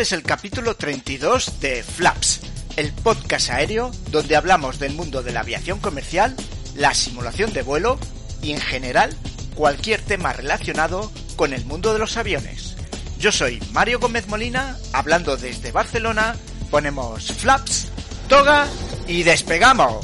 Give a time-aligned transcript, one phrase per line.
[0.00, 2.40] Este es el capítulo 32 de Flaps,
[2.76, 6.34] el podcast aéreo donde hablamos del mundo de la aviación comercial,
[6.74, 7.98] la simulación de vuelo
[8.40, 9.14] y en general
[9.54, 12.76] cualquier tema relacionado con el mundo de los aviones.
[13.18, 16.34] Yo soy Mario Gómez Molina, hablando desde Barcelona,
[16.70, 17.88] ponemos Flaps,
[18.26, 18.66] toga
[19.06, 20.02] y despegamos.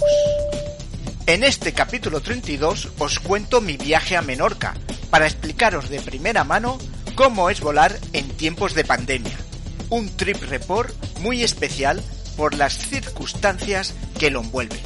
[1.24, 4.74] En este capítulo 32 os cuento mi viaje a Menorca
[5.08, 6.76] para explicaros de primera mano
[7.14, 9.45] cómo es volar en tiempos de pandemia.
[9.90, 12.02] Un trip report muy especial
[12.36, 14.80] por las circunstancias que lo envuelven.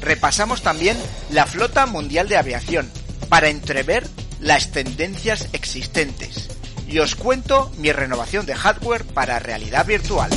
[0.00, 0.96] Repasamos también
[1.30, 2.90] la flota mundial de aviación
[3.28, 4.06] para entrever
[4.40, 6.48] las tendencias existentes
[6.88, 10.30] y os cuento mi renovación de hardware para realidad virtual.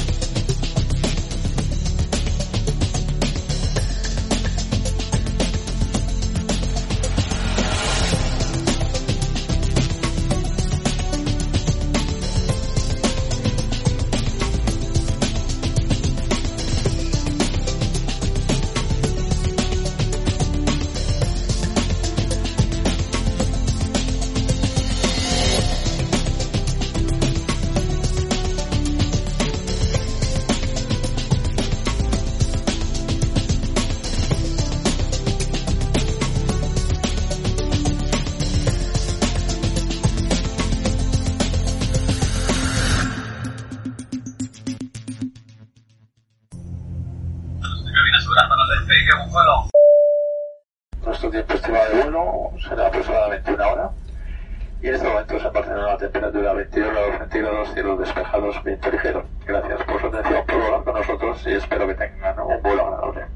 [61.46, 63.28] Y espero que tengan un vuelo agradable.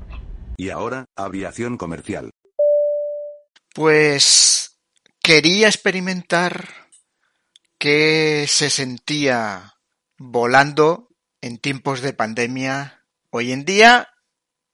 [0.58, 2.30] Y ahora, aviación comercial.
[3.74, 4.80] Pues
[5.22, 6.68] quería experimentar
[7.78, 9.76] qué se sentía
[10.18, 11.09] volando
[11.42, 14.09] en tiempos de pandemia hoy en día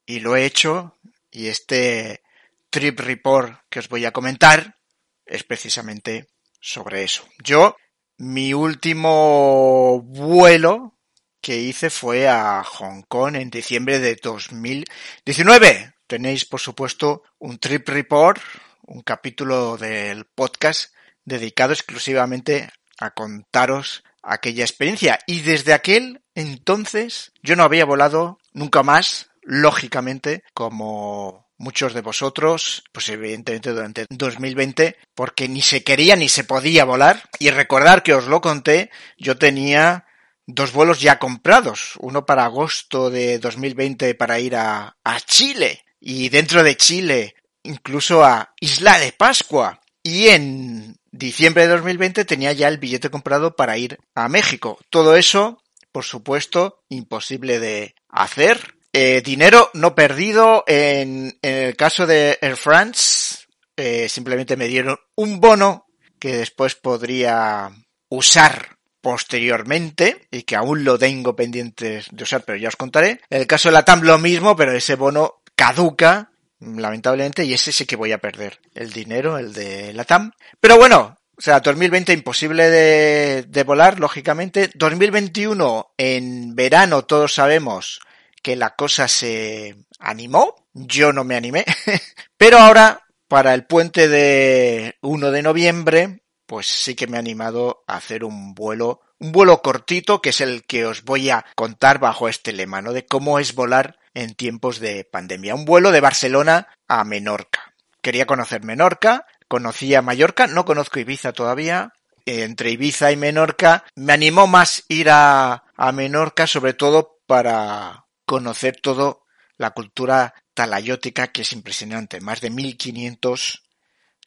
[0.05, 0.97] y lo he hecho
[1.31, 2.21] y este
[2.69, 4.77] trip report que os voy a comentar
[5.25, 6.27] es precisamente
[6.59, 7.23] sobre eso.
[7.43, 7.75] Yo,
[8.17, 10.98] mi último vuelo
[11.41, 15.93] que hice fue a Hong Kong en diciembre de 2019.
[16.07, 18.41] Tenéis, por supuesto, un trip report,
[18.87, 25.19] un capítulo del podcast dedicado exclusivamente a contaros aquella experiencia.
[25.27, 32.83] Y desde aquel entonces yo no había volado nunca más, lógicamente, como muchos de vosotros,
[32.91, 37.29] pues evidentemente durante 2020, porque ni se quería ni se podía volar.
[37.37, 40.05] Y recordar que os lo conté, yo tenía
[40.53, 44.95] dos vuelos ya comprados, uno para agosto de 2020 para ir a,
[45.25, 49.79] Chile y dentro de Chile incluso a Isla de Pascua.
[50.01, 54.79] Y en diciembre de 2020 tenía ya el billete comprado para ir a México.
[54.89, 55.61] Todo eso,
[55.91, 62.55] por supuesto, imposible de hacer eh, dinero no perdido en, en, el caso de Air
[62.55, 63.45] France.
[63.75, 65.85] Eh, simplemente me dieron un bono
[66.17, 67.71] que después podría
[68.09, 73.21] usar posteriormente y que aún lo tengo pendiente de usar, pero ya os contaré.
[73.29, 77.71] En el caso de la TAM lo mismo, pero ese bono caduca, lamentablemente, y ese
[77.71, 80.31] sí que voy a perder el dinero, el de la TAM.
[80.59, 84.69] Pero bueno, o sea, 2020 imposible de, de volar, lógicamente.
[84.75, 88.01] 2021 en verano todos sabemos
[88.41, 91.65] que la cosa se animó, yo no me animé,
[92.37, 97.83] pero ahora para el puente de 1 de noviembre, pues sí que me he animado
[97.85, 101.99] a hacer un vuelo, un vuelo cortito, que es el que os voy a contar
[101.99, 102.91] bajo este lema, ¿no?
[102.91, 105.53] De cómo es volar en tiempos de pandemia.
[105.53, 107.75] Un vuelo de Barcelona a Menorca.
[108.01, 111.93] Quería conocer Menorca, conocía Mallorca, no conozco Ibiza todavía.
[112.25, 118.79] Entre Ibiza y Menorca me animó más ir a, a Menorca, sobre todo para conocer
[118.81, 119.21] todo
[119.57, 122.21] la cultura talayótica que es impresionante.
[122.21, 123.61] Más de 1500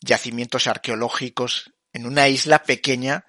[0.02, 3.24] yacimientos arqueológicos en una isla pequeña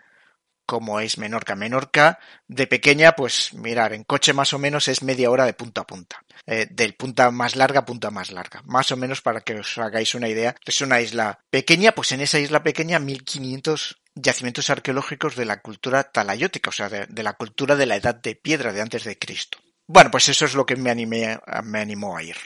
[0.65, 1.56] como es Menorca.
[1.56, 5.81] Menorca de pequeña, pues mirar, en coche más o menos es media hora de punta
[5.81, 6.24] a punta.
[6.45, 8.62] Eh, del punta más larga a punta más larga.
[8.65, 10.56] Más o menos para que os hagáis una idea.
[10.65, 16.04] Es una isla pequeña, pues en esa isla pequeña 1500 yacimientos arqueológicos de la cultura
[16.04, 19.57] talayótica, o sea, de, la cultura de la edad de piedra de antes de Cristo.
[19.88, 22.38] Bueno, pues eso es lo que me, animé, me animó a ir.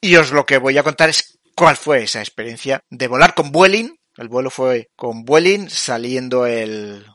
[0.00, 3.50] Y os lo que voy a contar es cuál fue esa experiencia de volar con
[3.50, 3.99] Vueling.
[4.20, 7.06] El vuelo fue con Vueling saliendo el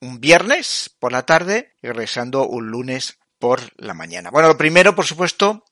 [0.00, 4.30] un viernes por la tarde y regresando un lunes por la mañana.
[4.30, 5.62] Bueno, lo primero, por supuesto,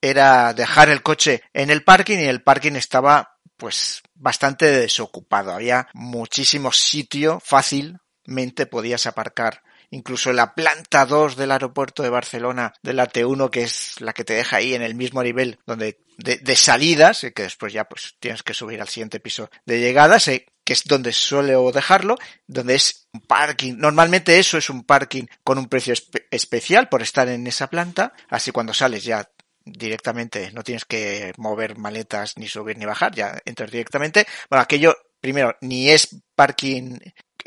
[0.00, 5.50] era dejar el coche en el parking y el parking estaba pues bastante desocupado.
[5.50, 12.92] Había muchísimo sitio, fácilmente podías aparcar incluso la planta 2 del aeropuerto de Barcelona, de
[12.92, 16.36] la T1, que es la que te deja ahí en el mismo nivel donde de,
[16.36, 20.72] de salidas, que después ya pues tienes que subir al siguiente piso de llegadas, que
[20.72, 23.76] es donde suele dejarlo, donde es un parking.
[23.78, 28.12] Normalmente eso es un parking con un precio espe especial por estar en esa planta,
[28.28, 29.30] así cuando sales ya
[29.64, 34.26] directamente no tienes que mover maletas ni subir ni bajar, ya entras directamente.
[34.50, 36.98] Bueno, aquello primero ni es parking,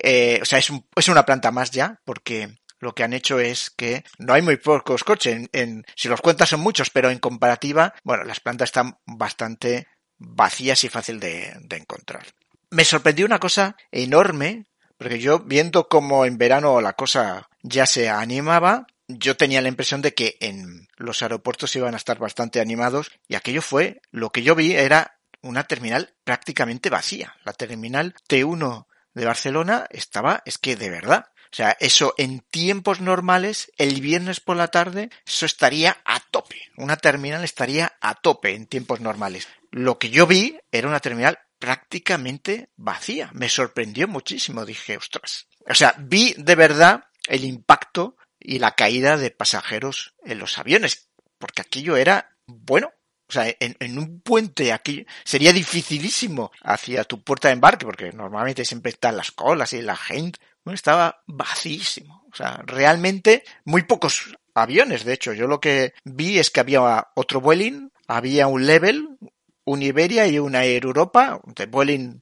[0.04, 3.40] eh, o sea, es, un, es una planta más ya, porque lo que han hecho
[3.40, 5.50] es que no hay muy pocos coches.
[5.54, 9.88] En, si los cuentas son muchos, pero en comparativa, bueno, las plantas están bastante
[10.18, 12.26] vacías y fácil de, de encontrar.
[12.70, 14.66] Me sorprendió una cosa enorme,
[14.98, 20.02] porque yo viendo como en verano la cosa ya se animaba, yo tenía la impresión
[20.02, 24.44] de que en los aeropuertos iban a estar bastante animados y aquello fue, lo que
[24.44, 27.36] yo vi era una terminal prácticamente vacía.
[27.44, 33.02] La terminal T1 de Barcelona estaba, es que de verdad, o sea, eso en tiempos
[33.02, 36.56] normales, el viernes por la tarde, eso estaría a tope.
[36.78, 39.50] Una terminal estaría a tope en tiempos normales.
[39.70, 43.30] Lo que yo vi era una terminal prácticamente vacía.
[43.34, 44.66] Me sorprendió muchísimo.
[44.66, 45.48] Dije, ostras.
[45.68, 51.10] O sea, vi de verdad el impacto y la caída de pasajeros en los aviones.
[51.38, 52.92] Porque aquello era, bueno,
[53.32, 58.66] o sea, en, un puente aquí sería dificilísimo hacia tu puerta de embarque, porque normalmente
[58.66, 60.38] siempre están las colas y la gente.
[60.66, 62.28] Bueno, estaba vacísimo.
[62.30, 65.06] O sea, realmente muy pocos aviones.
[65.06, 69.18] De hecho, yo lo que vi es que había otro Vueling, había un Level,
[69.64, 71.40] un Iberia y una Air Europa.
[71.56, 72.22] De Vueling,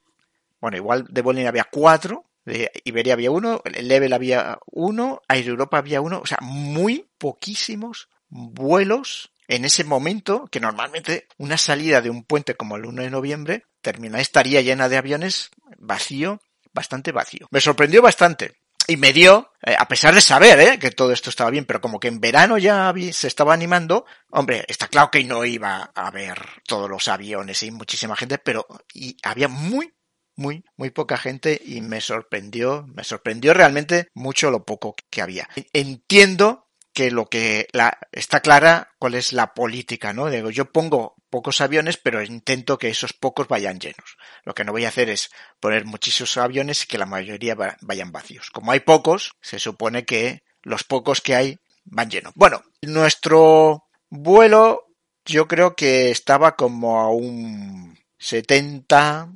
[0.61, 5.47] bueno, igual de Vueling había cuatro, de Iberia había uno, el Level había uno, Air
[5.47, 6.19] Europa había uno.
[6.19, 12.53] O sea, muy poquísimos vuelos en ese momento, que normalmente una salida de un puente
[12.53, 15.49] como el 1 de noviembre termina, estaría llena de aviones
[15.79, 16.39] vacío,
[16.71, 17.47] bastante vacío.
[17.49, 18.59] Me sorprendió bastante.
[18.87, 21.81] Y me dio, eh, a pesar de saber eh, que todo esto estaba bien, pero
[21.81, 26.11] como que en verano ya se estaba animando, hombre, está claro que no iba a
[26.11, 26.37] ver
[26.67, 29.93] todos los aviones y muchísima gente, pero y había muy,
[30.35, 35.49] muy, muy poca gente y me sorprendió, me sorprendió realmente mucho lo poco que había.
[35.73, 36.68] Entiendo
[36.99, 40.29] que lo que la, está clara cuál es la política, ¿no?
[40.29, 44.17] Digo, yo pongo pocos aviones, pero intento que esos pocos vayan llenos.
[44.43, 45.29] Lo que no voy a hacer es
[45.61, 48.49] poner muchísimos aviones y que la mayoría vayan vacíos.
[48.51, 52.33] Como hay pocos, se supone que los pocos que hay van llenos.
[52.35, 54.89] Bueno, nuestro vuelo
[55.23, 59.31] yo creo que estaba como a un 70,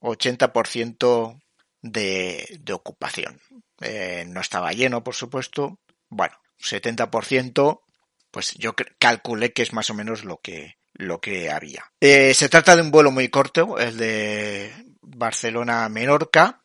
[0.00, 1.40] 80%
[1.80, 3.40] de, de ocupación.
[3.80, 5.78] Eh, no estaba lleno, por supuesto.
[6.10, 7.82] Bueno, 70%,
[8.30, 11.84] pues yo calculé que es más o menos lo que, lo que había.
[12.00, 14.72] Eh, se trata de un vuelo muy corto, el de
[15.02, 16.62] Barcelona-Menorca.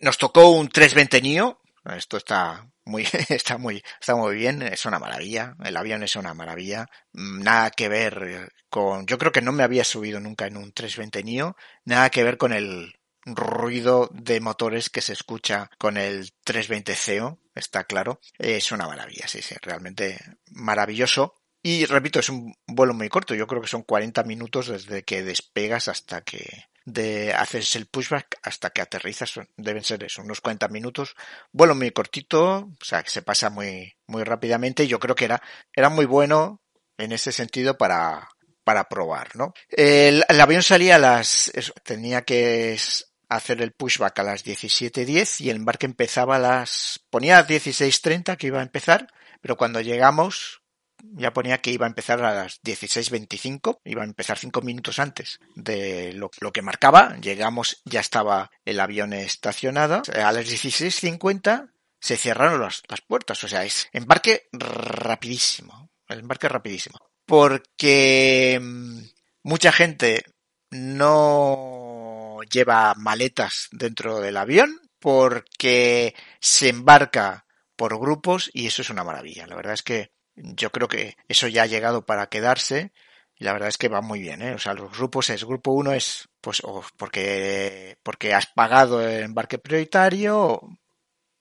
[0.00, 1.60] Nos tocó un 320 NIO.
[1.96, 4.62] Esto está muy, está muy, está muy bien.
[4.62, 5.54] Es una maravilla.
[5.62, 6.86] El avión es una maravilla.
[7.12, 11.22] Nada que ver con, yo creo que no me había subido nunca en un 320
[11.22, 11.56] NIO.
[11.84, 12.94] Nada que ver con el
[13.26, 18.20] ruido de motores que se escucha con el 320 CO está claro.
[18.38, 20.18] Es una maravilla, sí, sí, realmente
[20.50, 21.34] maravilloso.
[21.62, 25.22] Y repito, es un vuelo muy corto, yo creo que son 40 minutos desde que
[25.22, 30.68] despegas hasta que de haces el pushback hasta que aterrizas, deben ser eso, unos 40
[30.68, 31.16] minutos.
[31.52, 35.24] Vuelo muy cortito, o sea, que se pasa muy, muy rápidamente y yo creo que
[35.24, 36.60] era, era muy bueno
[36.98, 38.28] en ese sentido para,
[38.64, 39.54] para probar, ¿no?
[39.70, 42.78] El, el avión salía a las, eso, tenía que
[43.28, 47.00] hacer el pushback a las 17.10 y el embarque empezaba a las...
[47.10, 49.08] ponía 16.30 que iba a empezar,
[49.40, 50.62] pero cuando llegamos
[51.12, 55.38] ya ponía que iba a empezar a las 16.25, iba a empezar cinco minutos antes
[55.54, 57.16] de lo, lo, que marcaba.
[57.20, 60.02] Llegamos, ya estaba el avión estacionado.
[60.14, 66.48] A las 16.50 se cerraron las, las puertas, o sea, es embarque rapidísimo, el embarque
[66.48, 66.98] rapidísimo.
[67.26, 68.98] Porque mm,
[69.42, 70.24] mucha gente
[70.70, 71.93] no
[72.42, 79.46] lleva maletas dentro del avión porque se embarca por grupos y eso es una maravilla.
[79.46, 82.92] La verdad es que yo creo que eso ya ha llegado para quedarse
[83.36, 84.54] y la verdad es que va muy bien, ¿eh?
[84.54, 89.24] O sea, los grupos es, grupo uno es, pues, o porque, porque has pagado el
[89.24, 90.60] embarque prioritario,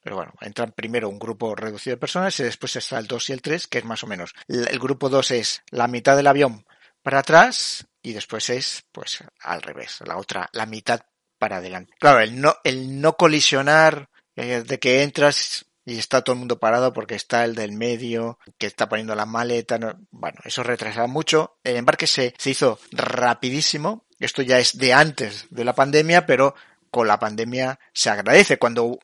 [0.01, 3.33] pero bueno, entran primero un grupo reducido de personas y después está el 2 y
[3.33, 4.33] el 3, que es más o menos.
[4.47, 6.65] El grupo 2 es la mitad del avión
[7.03, 11.01] para atrás y después es, pues, al revés, la otra, la mitad
[11.39, 11.93] para adelante.
[11.99, 16.59] Claro, el no, el no colisionar, eh, de que entras y está todo el mundo
[16.59, 19.77] parado porque está el del medio que está poniendo la maleta.
[19.77, 21.57] No, bueno, eso retrasa mucho.
[21.63, 24.05] El embarque se, se hizo rapidísimo.
[24.19, 26.55] Esto ya es de antes de la pandemia, pero
[26.89, 28.99] con la pandemia se agradece cuando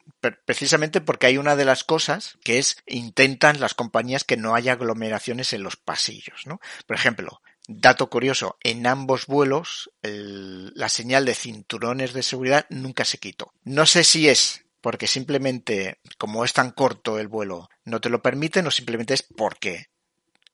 [0.46, 4.74] precisamente porque hay una de las cosas que es intentan las compañías que no haya
[4.74, 6.60] aglomeraciones en los pasillos, ¿no?
[6.86, 13.06] Por ejemplo, dato curioso, en ambos vuelos el, la señal de cinturones de seguridad nunca
[13.06, 13.54] se quitó.
[13.64, 18.24] No sé si es porque simplemente, como es tan corto el vuelo, no te lo
[18.24, 19.88] permiten o simplemente es porque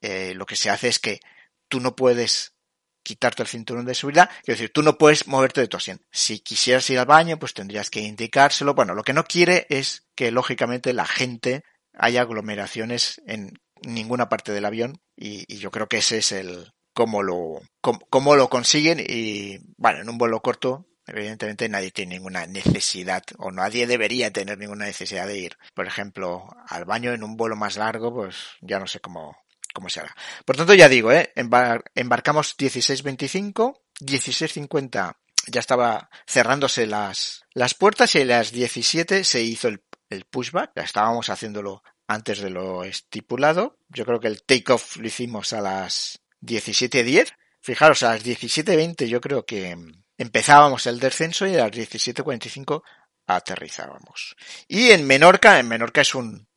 [0.01, 1.22] eh, lo que se hace es que
[1.69, 2.53] tú no puedes
[3.01, 6.03] quitarte el cinturón de seguridad, es decir, tú no puedes moverte de tu asiento.
[6.12, 8.74] Si quisieras ir al baño, pues tendrías que indicárselo.
[8.74, 13.53] Bueno, lo que no quiere es que lógicamente la gente haya aglomeraciones en
[13.84, 17.99] ninguna parte del avión y, y yo creo que ese es el cómo lo cómo,
[18.09, 23.51] cómo, lo consiguen y bueno, en un vuelo corto evidentemente nadie tiene ninguna necesidad o
[23.51, 27.77] nadie debería tener ninguna necesidad de ir, por ejemplo, al baño en un vuelo más
[27.77, 29.37] largo, pues ya no sé cómo
[29.71, 30.15] cómo se hará.
[30.45, 31.31] Por tanto, ya digo, ¿eh?
[31.35, 35.15] Embar embarcamos 16.25, 16.50
[35.47, 40.71] ya estaba cerrándose las, las puertas y a las 17 se hizo el, el pushback,
[40.75, 43.77] ya estábamos haciéndolo antes de lo estipulado.
[43.89, 47.33] Yo creo que el takeoff lo hicimos a las 17.10.
[47.61, 49.75] Fijaros, a las 17.20 yo creo que
[50.17, 52.83] empezábamos el descenso y a las 17.45
[53.27, 54.35] aterrizábamos.
[54.67, 56.47] Y en Menorca, en Menorca es un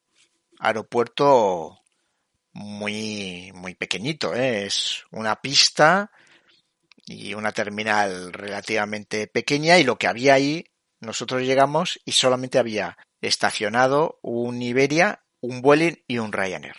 [0.58, 1.82] aeropuerto
[2.52, 4.66] muy, muy pequeñito, ¿eh?
[4.66, 6.10] es una pista
[7.06, 10.66] y una terminal relativamente pequeña y lo que había ahí,
[11.00, 16.76] nosotros llegamos y solamente había estacionado un Iberia, un Vueling y un Ryanair.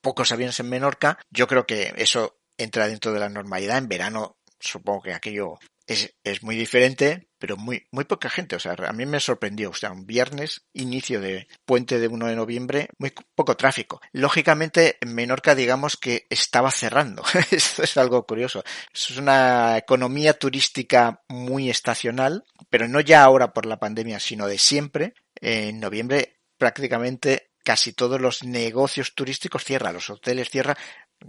[0.00, 3.78] Pocos aviones en Menorca, yo creo que eso entra dentro de la normalidad.
[3.78, 8.56] En verano supongo que aquello es, muy diferente, pero muy, muy poca gente.
[8.56, 9.70] O sea, a mí me sorprendió.
[9.70, 14.00] O sea, un viernes, inicio de puente de 1 de noviembre, muy poco tráfico.
[14.12, 17.22] Lógicamente, en Menorca, digamos que estaba cerrando.
[17.50, 18.62] Esto es algo curioso.
[18.92, 24.58] Es una economía turística muy estacional, pero no ya ahora por la pandemia, sino de
[24.58, 25.14] siempre.
[25.40, 30.76] En noviembre prácticamente casi todos los negocios turísticos cierran, los hoteles cierran,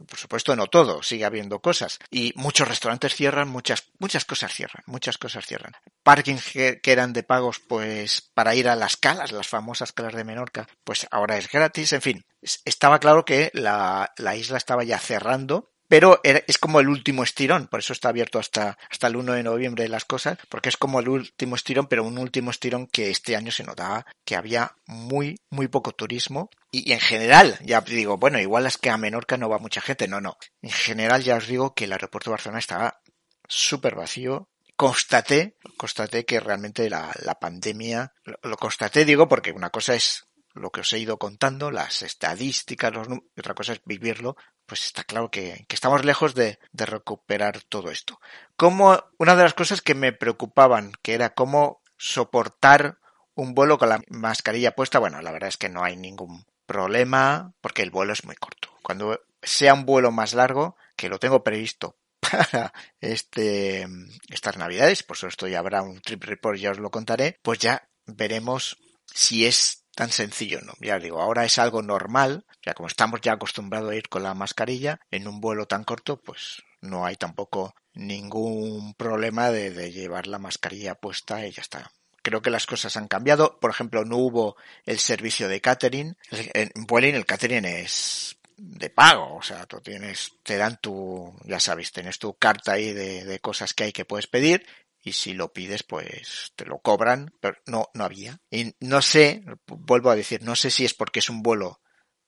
[0.07, 1.99] por supuesto, no todo, sigue habiendo cosas.
[2.09, 5.73] Y muchos restaurantes cierran, muchas, muchas cosas cierran, muchas cosas cierran.
[6.03, 10.13] Parking que, que, eran de pagos, pues, para ir a las calas, las famosas calas
[10.13, 11.93] de Menorca, pues ahora es gratis.
[11.93, 12.25] En fin,
[12.65, 17.67] estaba claro que la, la isla estaba ya cerrando pero es como el último estirón,
[17.67, 20.99] por eso está abierto hasta, hasta el 1 de noviembre las cosas, porque es como
[20.99, 25.39] el último estirón, pero un último estirón que este año se notaba que había muy,
[25.51, 26.49] muy poco turismo.
[26.71, 30.07] Y, en general, ya digo, bueno, igual es que a Menorca no va mucha gente,
[30.07, 30.35] no, no.
[30.63, 32.99] En general ya os digo que el aeropuerto de Barcelona estaba
[33.47, 39.69] súper vacío, constaté, constaté que realmente la, la pandemia, lo, lo, constaté, digo, porque una
[39.69, 43.07] cosa es lo que os he ido contando, las estadísticas, los
[43.37, 48.19] otra cosa es vivirlo, pues está claro que, estamos lejos de, de, recuperar todo esto.
[48.55, 52.99] Como una de las cosas que me preocupaban, que era cómo soportar
[53.35, 57.53] un vuelo con la mascarilla puesta, bueno, la verdad es que no hay ningún problema
[57.61, 58.69] porque el vuelo es muy corto.
[58.81, 63.87] Cuando sea un vuelo más largo, que lo tengo previsto para este,
[64.29, 67.87] estas navidades, por supuesto ya habrá un trip report, ya os lo contaré, pues ya
[68.05, 70.73] veremos si es tan sencillo, ¿no?
[70.79, 74.33] Ya digo, ahora es algo normal, ya como estamos ya acostumbrados a ir con la
[74.33, 80.39] mascarilla, en un vuelo tan corto, pues no hay tampoco ningún problema de, llevar la
[80.39, 81.91] mascarilla puesta y ya está.
[82.21, 83.59] Creo que las cosas han cambiado.
[83.59, 86.17] Por ejemplo, no hubo el servicio de catering.
[86.31, 91.59] En Vueling el catering es de pago, o sea, tú tienes, te dan tu, ya
[91.59, 94.65] sabes, tienes tu carta ahí de, de cosas que hay que puedes pedir
[95.03, 98.39] y si lo pides pues te lo cobran, pero no, no había.
[98.49, 101.81] Y no sé, vuelvo a decir, no sé si es porque es un vuelo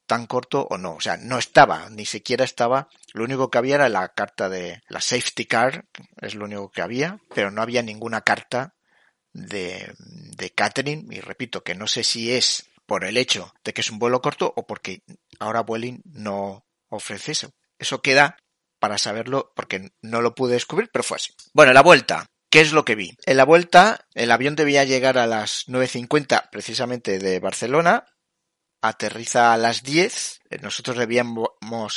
[0.06, 3.76] tan corto o no, o sea, no estaba, ni siquiera estaba, lo único que había
[3.76, 5.86] era la carta de la safety card,
[6.22, 8.76] es lo único que había, pero no había ninguna carta
[9.34, 13.82] de, de catering y repito que no sé si es por el hecho de que
[13.82, 15.04] es un vuelo corto o porque
[15.40, 17.52] ahora Vueling no ofrece eso.
[17.80, 18.38] Eso queda
[18.80, 21.34] para saberlo porque no lo pude descubrir, pero fue así.
[21.54, 22.28] Bueno, la vuelta.
[22.56, 23.18] ¿Qué es lo que vi?
[23.26, 28.06] En la vuelta, el avión debía llegar a las 9.50 precisamente de Barcelona,
[28.82, 31.50] aterriza a las 10, nosotros debíamos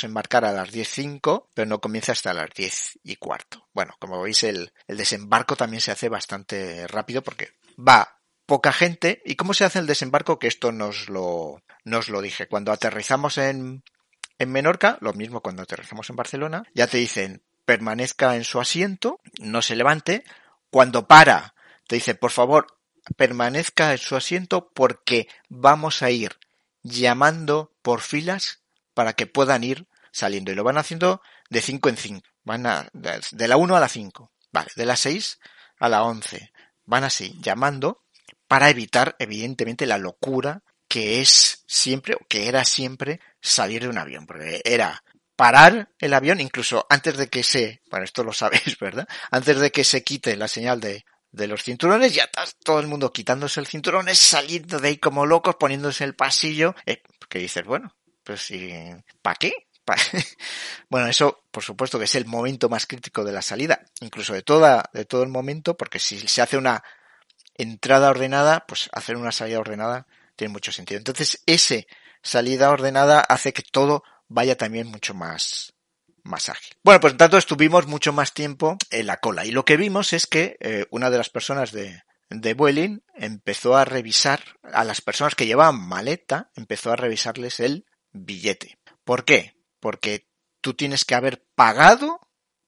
[0.03, 3.69] embarcar a las 10.05, pero no comienza hasta las 10 y cuarto.
[3.73, 9.21] Bueno, como veis, el, el desembarco también se hace bastante rápido porque va poca gente.
[9.23, 10.39] ¿Y cómo se hace el desembarco?
[10.39, 12.49] Que esto nos lo, nos lo dije.
[12.49, 13.81] Cuando aterrizamos en,
[14.37, 19.19] en Menorca, lo mismo cuando aterrizamos en Barcelona, ya te dicen permanezca en su asiento,
[19.39, 20.23] no se levante,
[20.69, 21.55] cuando para,
[21.87, 22.79] te dice, por favor,
[23.17, 26.37] permanezca en su asiento porque vamos a ir
[26.83, 28.61] llamando por filas
[28.93, 30.51] para que puedan ir saliendo.
[30.51, 32.27] Y lo van haciendo de 5 en 5.
[32.43, 34.31] Van a, de la 1 a la 5.
[34.51, 35.39] Vale, de la 6
[35.79, 36.51] a la 11.
[36.85, 38.03] van así llamando
[38.47, 43.99] para evitar, evidentemente, la locura que es siempre, o que era siempre, salir de un
[43.99, 45.03] avión, porque era
[45.39, 49.07] parar el avión, incluso antes de que se, bueno, esto lo sabéis, ¿verdad?
[49.31, 52.87] Antes de que se quite la señal de, de los cinturones, ya está todo el
[52.87, 57.63] mundo quitándose el cinturón, saliendo de ahí como locos, poniéndose el pasillo, eh, que dices,
[57.63, 58.69] bueno, pues sí,
[59.21, 59.53] ¿para qué?
[60.89, 64.41] bueno, eso por supuesto que es el momento más crítico de la salida, incluso de
[64.41, 66.83] toda, de todo el momento, porque si se hace una
[67.55, 70.05] entrada ordenada, pues hacer una salida ordenada
[70.35, 70.97] tiene mucho sentido.
[70.97, 71.87] Entonces, ese
[72.21, 75.73] salida ordenada hace que todo vaya también mucho más,
[76.23, 76.73] más ágil.
[76.83, 80.27] Bueno, pues tanto estuvimos mucho más tiempo en la cola y lo que vimos es
[80.27, 85.35] que eh, una de las personas de, de Vueling empezó a revisar a las personas
[85.35, 88.79] que llevaban maleta, empezó a revisarles el billete.
[89.03, 89.57] ¿Por qué?
[89.79, 90.27] Porque
[90.61, 92.21] tú tienes que haber pagado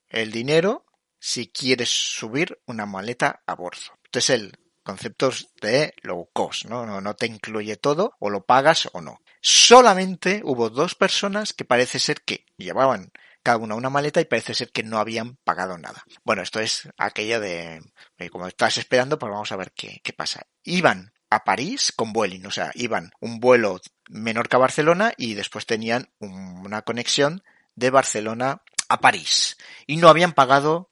[0.10, 0.86] el dinero
[1.20, 3.94] si quieres subir una maleta a bordo.
[4.04, 6.66] Entonces el conceptos de low cost.
[6.66, 7.02] ¿no?
[7.02, 9.21] No te incluye todo, o lo pagas o no.
[9.42, 13.12] Solamente hubo dos personas que parece ser que llevaban
[13.44, 16.04] cada una una maleta y parece ser que no habían pagado nada.
[16.24, 17.82] Bueno, esto es aquello de,
[18.18, 20.46] eh, como estás esperando, pues vamos a ver qué, qué pasa.
[20.64, 23.80] Iban a París con Vueling, o sea, iban un vuelo
[24.10, 27.44] menor que a Barcelona y después tenían una conexión
[27.76, 29.58] de Barcelona a París.
[29.88, 30.92] Y no habían pagado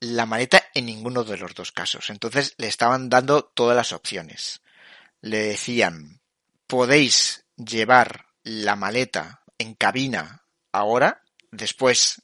[0.00, 2.10] la maleta en ninguno de los dos casos.
[2.10, 4.60] Entonces le estaban dando todas las opciones.
[5.20, 6.20] Le decían,
[6.66, 12.22] podéis llevar la maleta en cabina ahora, después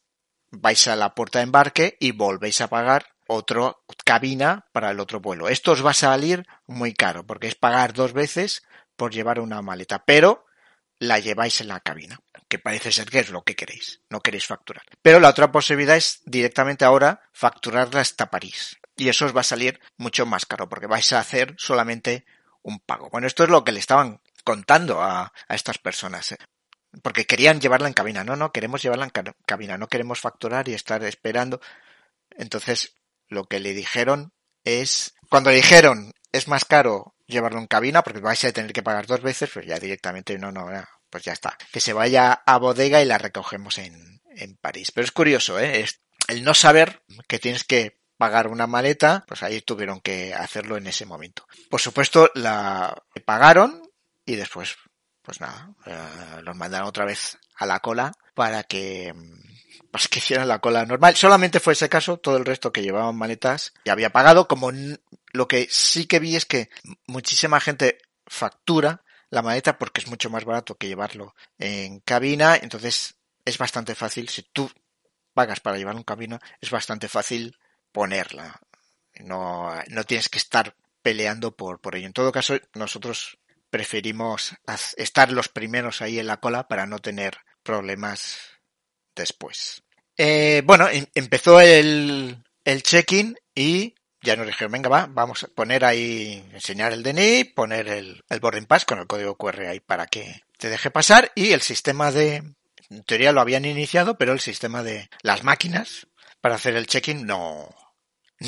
[0.51, 5.21] vais a la puerta de embarque y volvéis a pagar otra cabina para el otro
[5.21, 5.49] vuelo.
[5.49, 8.63] Esto os va a salir muy caro porque es pagar dos veces
[8.97, 10.47] por llevar una maleta, pero
[10.99, 12.19] la lleváis en la cabina
[12.49, 14.85] que parece ser que es lo que queréis, no queréis facturar.
[15.03, 18.77] Pero la otra posibilidad es directamente ahora facturarla hasta París.
[18.97, 22.25] Y eso os va a salir mucho más caro, porque vais a hacer solamente
[22.63, 23.11] un pago.
[23.11, 26.33] Bueno, esto es lo que le estaban contando a, estas personas.
[26.33, 26.39] ¿eh?
[27.03, 28.23] Porque querían llevarla en cabina.
[28.23, 31.61] No, no, queremos llevarla en cabina, no queremos facturar y estar esperando.
[32.31, 32.95] Entonces,
[33.29, 34.33] lo que le dijeron
[34.65, 39.07] es, cuando dijeron es más caro llevarlo en cabina porque vais a tener que pagar
[39.07, 40.69] dos veces, pues ya directamente no, no,
[41.11, 41.59] pues ya está.
[41.73, 44.93] Que se vaya a bodega y la recogemos en, en París.
[44.93, 45.81] Pero es curioso, ¿eh?
[45.81, 50.77] Es el no saber que tienes que pagar una maleta, pues ahí tuvieron que hacerlo
[50.77, 51.47] en ese momento.
[51.69, 53.86] Por supuesto, la pagaron
[54.27, 54.77] y después,
[55.23, 59.15] pues nada, eh, los mandaron otra vez a la cola para que,
[59.91, 61.17] pues que hicieran la cola normal.
[61.17, 64.49] Solamente fue ese caso, todo el resto que llevaban maletas ya había pagado.
[64.49, 64.71] Como
[65.33, 66.69] lo que sí que vi es que
[67.07, 72.57] muchísima gente factura la maleta porque es mucho más barato que llevarlo en cabina.
[72.57, 74.71] Entonces es bastante fácil, si tú
[75.35, 77.57] pagas para llevar un cabina, es bastante fácil
[77.93, 78.61] ponerla.
[79.21, 82.07] No, no tienes que estar peleando por, por ello.
[82.07, 83.39] En todo caso, nosotros
[83.77, 84.55] preferimos
[84.97, 88.39] estar los primeros ahí en la cola para no tener problemas
[89.15, 89.83] después.
[90.17, 95.49] Eh, bueno, em, empezó el, el check-in y ya nos dijeron, venga, va, vamos a
[95.49, 99.81] poner ahí, enseñar el DNI, poner el, el boarding pass con el código QR ahí
[99.81, 102.37] para que te deje pasar y el sistema de,
[102.89, 106.07] en teoría lo habían iniciado, pero el sistema de las máquinas
[106.41, 107.69] para hacer el check-in no,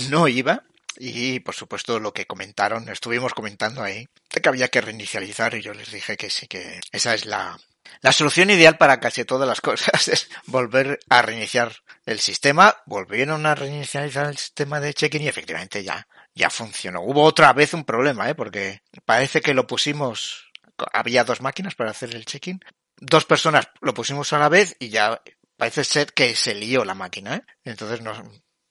[0.09, 0.65] no iba.
[0.99, 5.63] Y por supuesto lo que comentaron, estuvimos comentando ahí, de que había que reinicializar y
[5.63, 7.57] yo les dije que sí, que esa es la,
[8.01, 12.77] la solución ideal para casi todas las cosas es volver a reiniciar el sistema.
[12.87, 17.03] Volvieron a reinicializar el sistema de check-in y efectivamente ya, ya funcionó.
[17.03, 18.35] Hubo otra vez un problema, ¿eh?
[18.35, 20.51] porque parece que lo pusimos,
[20.93, 22.61] había dos máquinas para hacer el check-in.
[23.01, 25.21] Dos personas lo pusimos a la vez y ya
[25.57, 27.37] parece ser que se lió la máquina.
[27.37, 27.43] ¿eh?
[27.65, 28.21] Entonces nos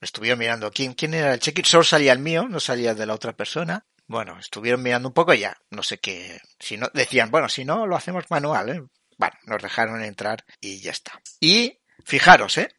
[0.01, 1.65] estuvieron mirando quién, quién era el check-in.
[1.65, 3.85] Solo salía el mío, no salía de la otra persona.
[4.07, 7.65] Bueno, estuvieron mirando un poco y ya, no sé qué, si no, decían, bueno, si
[7.65, 8.81] no, lo hacemos manual, ¿eh?
[9.17, 11.21] Bueno, nos dejaron entrar y ya está.
[11.41, 12.69] Y fijaros, ¿eh?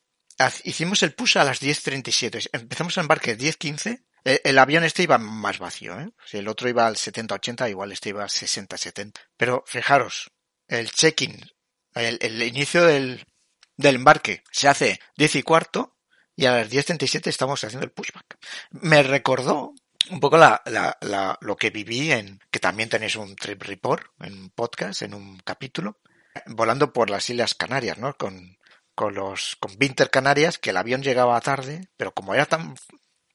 [0.64, 2.48] Hicimos el push a las 10.37.
[2.52, 4.04] Empezamos a embarque 10.15.
[4.24, 6.11] El, el avión este iba más vacío, ¿eh?
[6.24, 9.12] Si el otro iba al 70-80, igual este iba al 60-70.
[9.37, 10.31] Pero fijaros,
[10.68, 11.38] el check-in,
[11.94, 13.26] el, el, inicio del,
[13.76, 15.98] del embarque se hace 10 y cuarto
[16.38, 18.38] y a las 10.37 estamos haciendo el pushback.
[18.70, 19.74] Me recordó
[20.11, 24.07] un poco la, la, la, lo que viví en, que también tenéis un trip report
[24.20, 25.98] en podcast, en un capítulo,
[26.46, 28.16] volando por las Islas Canarias, ¿no?
[28.16, 28.57] Con,
[28.94, 32.77] con los con Winter Canarias, que el avión llegaba tarde, pero como era tan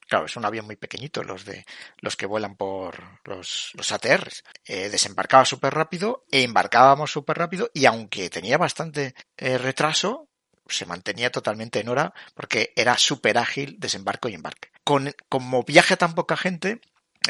[0.08, 1.66] claro, es un avión muy pequeñito, los de
[1.98, 4.46] los que vuelan por los, los ATRs.
[4.66, 10.30] Eh, desembarcaba súper rápido e embarcábamos súper rápido y aunque tenía bastante eh, retraso,
[10.68, 14.70] se mantenía totalmente en hora porque era súper ágil desembarco y embarque.
[14.84, 16.82] Con, como viaja tan poca gente,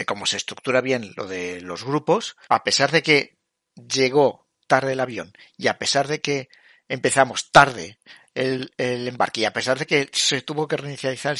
[0.05, 3.37] como se estructura bien lo de los grupos, a pesar de que
[3.75, 6.49] llegó tarde el avión y a pesar de que
[6.87, 7.99] empezamos tarde
[8.33, 11.37] el, el embarque y a pesar de que se tuvo que reinicializar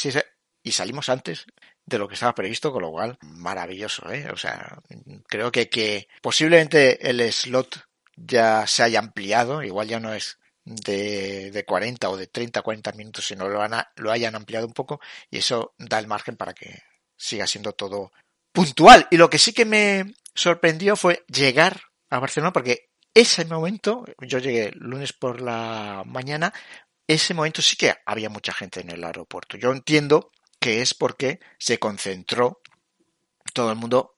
[0.64, 1.46] y salimos antes
[1.86, 4.30] de lo que estaba previsto, con lo cual maravilloso, ¿eh?
[4.32, 4.78] O sea,
[5.28, 7.84] creo que, que posiblemente el slot
[8.16, 12.92] ya se haya ampliado, igual ya no es de, de 40 o de 30 40
[12.94, 15.00] minutos, sino lo, han, lo hayan ampliado un poco
[15.30, 16.84] y eso da el margen para que
[17.18, 18.12] siga siendo todo
[18.52, 19.08] puntual.
[19.12, 24.40] Y lo que sí que me sorprendió fue llegar a Barcelona porque ese momento, yo
[24.40, 26.54] llegué lunes por la mañana,
[27.08, 29.58] ese momento sí que había mucha gente en el aeropuerto.
[29.58, 32.62] Yo entiendo que es porque se concentró,
[33.54, 34.16] todo el mundo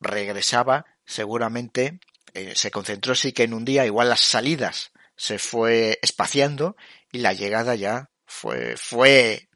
[0.00, 2.00] regresaba seguramente,
[2.34, 6.76] eh, se concentró sí que en un día, igual las salidas se fue espaciando
[7.12, 9.48] y la llegada ya fue, fue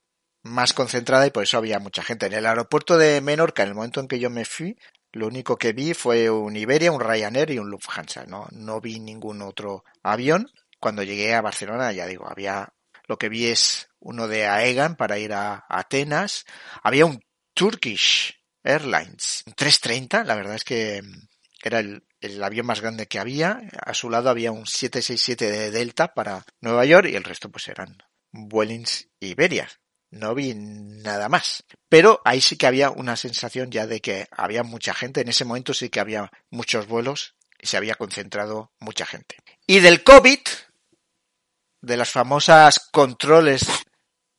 [0.42, 2.27] más concentrada y por eso había mucha gente.
[2.27, 4.77] En el aeropuerto de Menorca, en el momento en que yo me fui,
[5.12, 8.27] lo único que vi fue un Iberia, un Ryanair y un Lufthansa.
[8.27, 10.51] No, no vi ningún otro avión.
[10.79, 12.73] Cuando llegué a Barcelona, ya digo, había
[13.07, 16.44] lo que vi es uno de Aegan para ir a Atenas.
[16.83, 17.21] Había un
[17.55, 21.03] Turkish Airlines, un 330, la verdad es que
[21.62, 23.63] era el, el avión más grande que había.
[23.85, 27.69] A su lado había un 767 de Delta para Nueva York y el resto pues
[27.69, 27.99] eran
[28.33, 29.69] Vuelings y Iberia.
[30.11, 31.65] No vi nada más.
[31.89, 35.21] Pero ahí sí que había una sensación ya de que había mucha gente.
[35.21, 39.37] En ese momento sí que había muchos vuelos y se había concentrado mucha gente.
[39.67, 40.41] Y del COVID,
[41.83, 43.67] de las famosas controles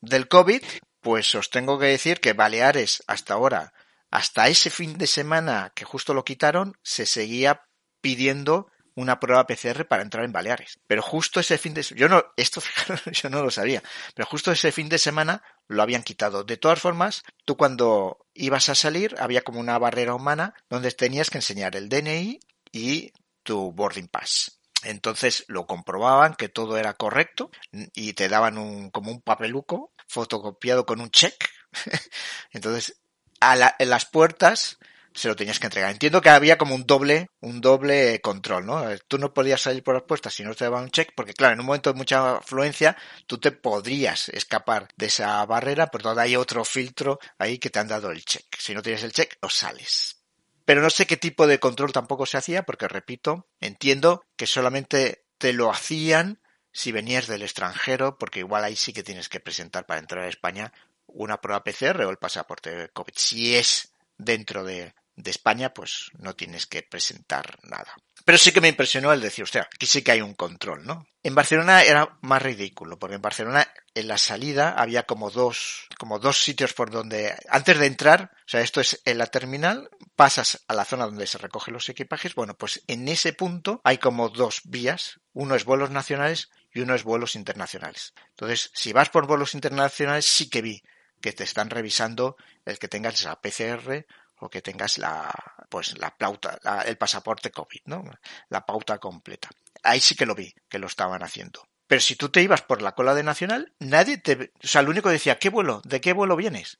[0.02, 0.64] del COVID,
[1.02, 3.74] pues os tengo que decir que Baleares hasta ahora,
[4.10, 7.69] hasta ese fin de semana que justo lo quitaron, se seguía
[8.02, 10.80] pidiendo una prueba PCR para entrar en Baleares.
[10.88, 12.62] Pero justo ese fin de semana, yo no, esto
[13.12, 13.82] yo no lo sabía,
[14.14, 16.44] pero justo ese fin de semana lo habían quitado.
[16.44, 21.30] De todas formas, tú cuando ibas a salir había como una barrera humana donde tenías
[21.30, 22.40] que enseñar el DNI
[22.72, 24.60] y tu boarding pass.
[24.84, 30.86] Entonces lo comprobaban que todo era correcto y te daban un, como un papeluco fotocopiado
[30.86, 31.50] con un check.
[32.52, 33.02] Entonces,
[33.40, 34.78] a la, en las puertas
[35.14, 35.92] se lo tenías que entregar.
[35.92, 38.86] Entiendo que había como un doble, un doble control, ¿no?
[39.08, 41.54] Tú no podías salir por las puertas si no te daban un check, porque claro,
[41.54, 42.96] en un momento de mucha afluencia,
[43.28, 47.80] tú te podrías escapar de esa barrera, pero todavía hay otro filtro ahí que te
[47.80, 48.46] han dado el check.
[48.58, 50.18] Si no tienes el check, no sales.
[50.66, 55.26] Pero no sé qué tipo de control tampoco se hacía, porque repito, entiendo que solamente
[55.38, 56.40] te lo hacían
[56.72, 60.30] si venías del extranjero, porque igual ahí sí que tienes que presentar para entrar a
[60.30, 60.72] España
[61.08, 63.14] una prueba PCR o el pasaporte COVID.
[63.16, 64.94] Si es dentro de,
[65.26, 67.94] España, pues no tienes que presentar nada.
[68.24, 71.06] Pero sí que me impresionó el decir, sea, aquí sí que hay un control, ¿no?
[71.24, 76.20] En Barcelona era más ridículo, porque en Barcelona en la salida había como dos, como
[76.20, 80.64] dos sitios por donde, antes de entrar, o sea, esto es en la terminal, pasas
[80.68, 84.30] a la zona donde se recogen los equipajes, bueno, pues en ese punto hay como
[84.30, 88.14] dos vías, uno es vuelos nacionales y uno es vuelos internacionales.
[88.30, 90.82] Entonces, si vas por vuelos internacionales, sí que vi
[91.22, 94.06] que te están revisando el que tengas esa PCR
[94.40, 95.34] o que tengas la,
[95.70, 98.04] pues la pauta, el pasaporte COVID, ¿no?
[98.50, 99.50] La pauta completa.
[99.84, 101.68] Ahí sí que lo vi, que lo estaban haciendo.
[101.88, 104.90] Pero si tú te ibas por la cola de Nacional, nadie te, o sea, el
[104.90, 105.82] único decía, ¿qué vuelo?
[105.84, 106.80] ¿De qué vuelo vienes?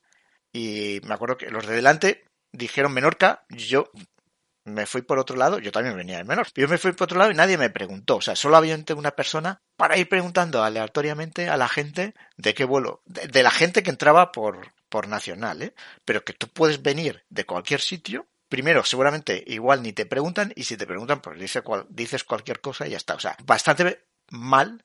[0.52, 3.90] Y me acuerdo que los de delante dijeron Menorca, yo
[4.64, 6.48] me fui por otro lado, yo también venía de menor.
[6.54, 8.16] Yo me fui por otro lado y nadie me preguntó.
[8.16, 12.64] O sea, solo había una persona para ir preguntando aleatoriamente a la gente de qué
[12.64, 15.74] vuelo, de, la gente que entraba por, por nacional, ¿eh?
[16.04, 18.26] Pero que tú puedes venir de cualquier sitio.
[18.48, 22.90] Primero, seguramente igual ni te preguntan y si te preguntan, pues dices cualquier cosa y
[22.90, 23.14] ya está.
[23.14, 24.84] O sea, bastante mal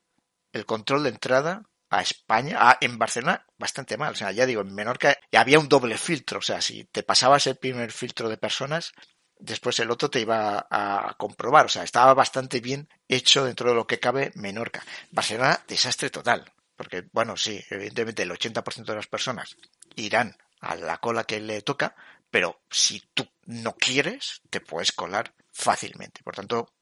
[0.54, 4.14] el control de entrada a España, a, en Barcelona, bastante mal.
[4.14, 6.40] O sea, ya digo, en Menorca había un doble filtro.
[6.40, 8.94] O sea, si te pasabas el primer filtro de personas,
[9.40, 11.66] después el otro te iba a comprobar.
[11.66, 14.84] O sea, estaba bastante bien hecho dentro de lo que cabe Menorca.
[15.12, 16.52] Barcelona, desastre total.
[16.76, 19.56] Porque, bueno, sí, evidentemente el 80% de las personas
[19.96, 21.96] irán a la cola que le toca,
[22.30, 26.22] pero si tú no quieres, te puedes colar fácilmente.
[26.24, 26.74] Por tanto,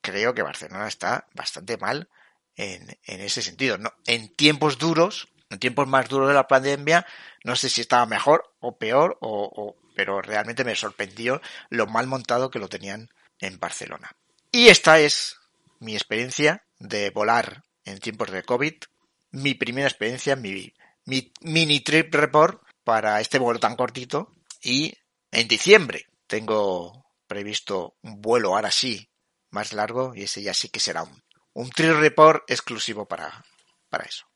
[0.00, 2.08] creo que Barcelona está bastante mal
[2.56, 3.76] en, en ese sentido.
[3.76, 7.06] No, en tiempos duros, en tiempos más duros de la pandemia,
[7.44, 12.50] no sé si estaba mejor o peor o, pero realmente me sorprendió lo mal montado
[12.50, 13.10] que lo tenían
[13.40, 14.16] en Barcelona.
[14.50, 15.36] Y esta es
[15.80, 18.74] mi experiencia de volar en tiempos de COVID,
[19.30, 20.72] mi primera experiencia, mi,
[21.04, 24.94] mi mini trip report para este vuelo tan cortito y
[25.30, 29.08] en diciembre tengo previsto un vuelo ahora sí
[29.50, 31.22] más largo y ese ya sí que será un,
[31.54, 33.44] un trip report exclusivo para,
[33.88, 34.26] para eso.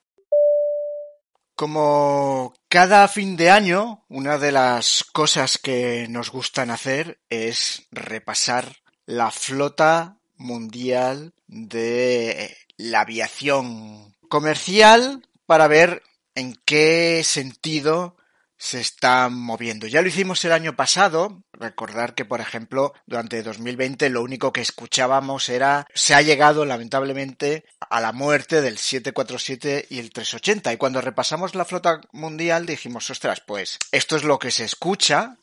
[1.57, 8.77] Como cada fin de año, una de las cosas que nos gustan hacer es repasar
[9.07, 16.03] la flota mundial de la aviación comercial para ver
[16.35, 18.19] en qué sentido
[18.59, 19.87] se está moviendo.
[19.87, 21.43] Ya lo hicimos el año pasado.
[21.53, 27.65] Recordar que, por ejemplo, durante 2020 lo único que escuchábamos era se ha llegado lamentablemente
[27.81, 30.73] a la muerte del 747 y el 380.
[30.73, 35.37] Y cuando repasamos la flota mundial dijimos, ostras, pues esto es lo que se escucha,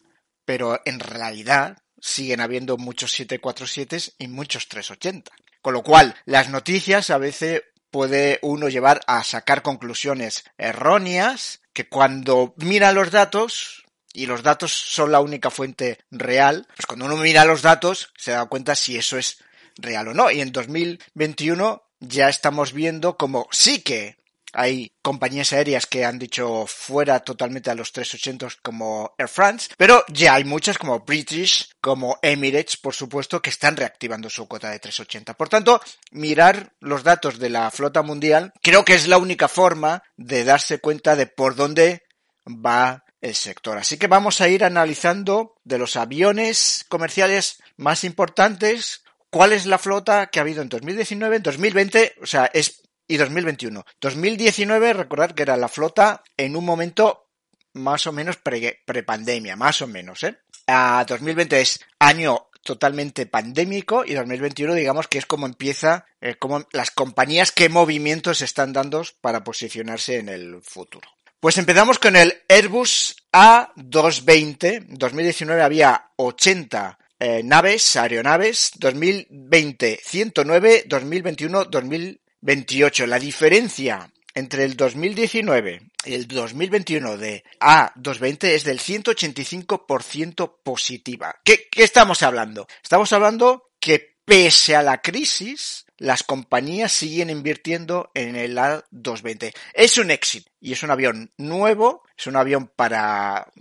[0.45, 5.32] pero en realidad siguen habiendo muchos 747 y muchos 380.
[5.62, 7.62] Con lo cual, las noticias a veces
[7.93, 14.71] puede uno llevar a sacar conclusiones erróneas que cuando mira los datos y los datos
[14.71, 18.97] son la única fuente real, pues cuando uno mira los datos se da cuenta si
[18.97, 19.38] eso es
[19.77, 20.32] real o no.
[20.32, 24.17] Y en 2021 ya estamos viendo como sí que
[24.53, 30.03] hay compañías aéreas que han dicho fuera totalmente a los 380 como Air France, pero
[30.07, 34.79] ya hay muchas como British, como Emirates, por supuesto, que están reactivando su cuota de
[34.79, 35.33] 380.
[35.33, 40.03] Por tanto, mirar los datos de la flota mundial creo que es la única forma
[40.15, 42.03] de darse cuenta de por dónde
[42.47, 43.77] va el sector.
[43.77, 49.79] Así que vamos a ir analizando de los aviones comerciales más importantes cuál es la
[49.79, 53.83] flota que ha habido en 2019, en 2020, o sea, es y 2021.
[53.99, 57.29] 2019, recordar que era la flota en un momento
[57.73, 60.37] más o menos pre-pandemia, más o menos, ¿eh?
[60.67, 66.65] A 2020 es año totalmente pandémico y 2021 digamos que es como empieza, eh, como
[66.71, 71.09] las compañías qué movimientos están dando para posicionarse en el futuro.
[71.39, 74.85] Pues empezamos con el Airbus A220.
[74.87, 78.71] 2019 había 80 eh, naves, aeronaves.
[78.77, 83.08] 2020 109, 2021 2000 28.
[83.08, 91.36] La diferencia entre el 2019 y el 2021 de A220 es del 185% positiva.
[91.43, 92.67] ¿Qué, ¿Qué estamos hablando?
[92.84, 99.53] Estamos hablando que pese a la crisis, las compañías siguen invirtiendo en el A220.
[99.73, 103.51] Es un éxito y es un avión nuevo, es un avión para,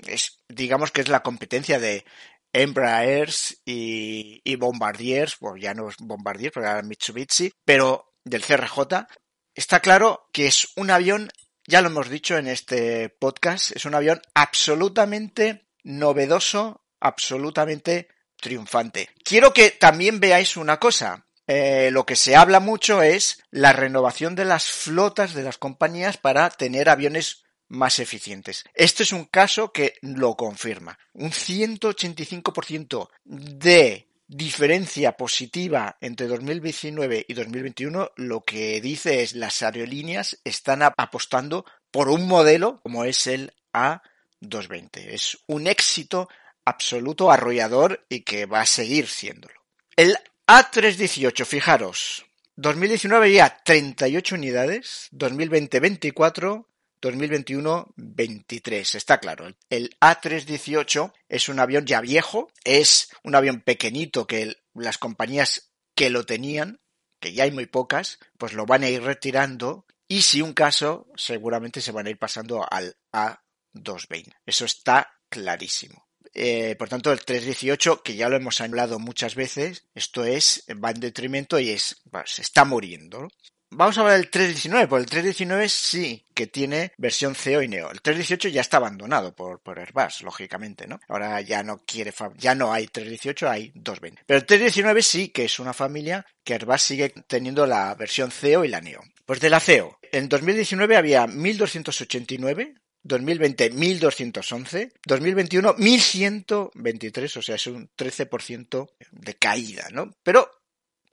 [0.49, 2.05] digamos que es la competencia de
[2.53, 9.07] Embraers y, y Bombardiers, bueno, ya no es Bombardier, pero era Mitsubishi, pero del CRJ,
[9.55, 11.31] está claro que es un avión,
[11.67, 19.11] ya lo hemos dicho en este podcast, es un avión absolutamente novedoso, absolutamente triunfante.
[19.25, 21.27] Quiero que también veáis una cosa.
[21.47, 26.17] Eh, lo que se habla mucho es la renovación de las flotas de las compañías
[26.17, 28.65] para tener aviones más eficientes.
[28.75, 30.99] Este es un caso que lo confirma.
[31.15, 40.39] Un 185% de diferencia positiva entre 2019 y 2021 lo que dice es las aerolíneas
[40.43, 44.89] están apostando por un modelo como es el A220.
[45.09, 46.31] Es un éxito
[46.65, 49.61] absoluto, arrollador y que va a seguir siéndolo.
[49.97, 50.17] El
[50.47, 52.25] A318, fijaros,
[52.57, 56.69] 2019 había 38 unidades, 2020 24,
[57.03, 58.95] 2021-23.
[58.95, 64.99] Está claro, el A318 es un avión ya viejo, es un avión pequeñito que las
[64.99, 66.81] compañías que lo tenían,
[67.21, 71.09] que ya hay muy pocas, pues lo van a ir retirando y si un caso
[71.17, 74.35] seguramente se van a ir pasando al A220.
[74.47, 76.07] Eso está clarísimo.
[76.35, 80.91] Eh, por tanto, el 318, que ya lo hemos hablado muchas veces, esto es, va
[80.91, 83.29] en detrimento y es, se está muriendo.
[83.75, 87.91] Vamos a hablar del 319, porque el 319 sí que tiene versión CEO y Neo.
[87.91, 91.01] El 318 ya está abandonado por, por Airbus, lógicamente, ¿no?
[91.09, 94.25] Ahora ya no quiere, ya no hay 318, hay 220.
[94.27, 98.67] Pero el 319 sí que es una familia que Airbus sigue teniendo la versión CEO
[98.67, 99.01] y la Neo.
[99.25, 107.67] Pues de la CEO, en 2019 había 1289, 2020 1211, 2021 1123, o sea, es
[107.69, 110.15] un 13% de caída, ¿no?
[110.23, 110.51] Pero,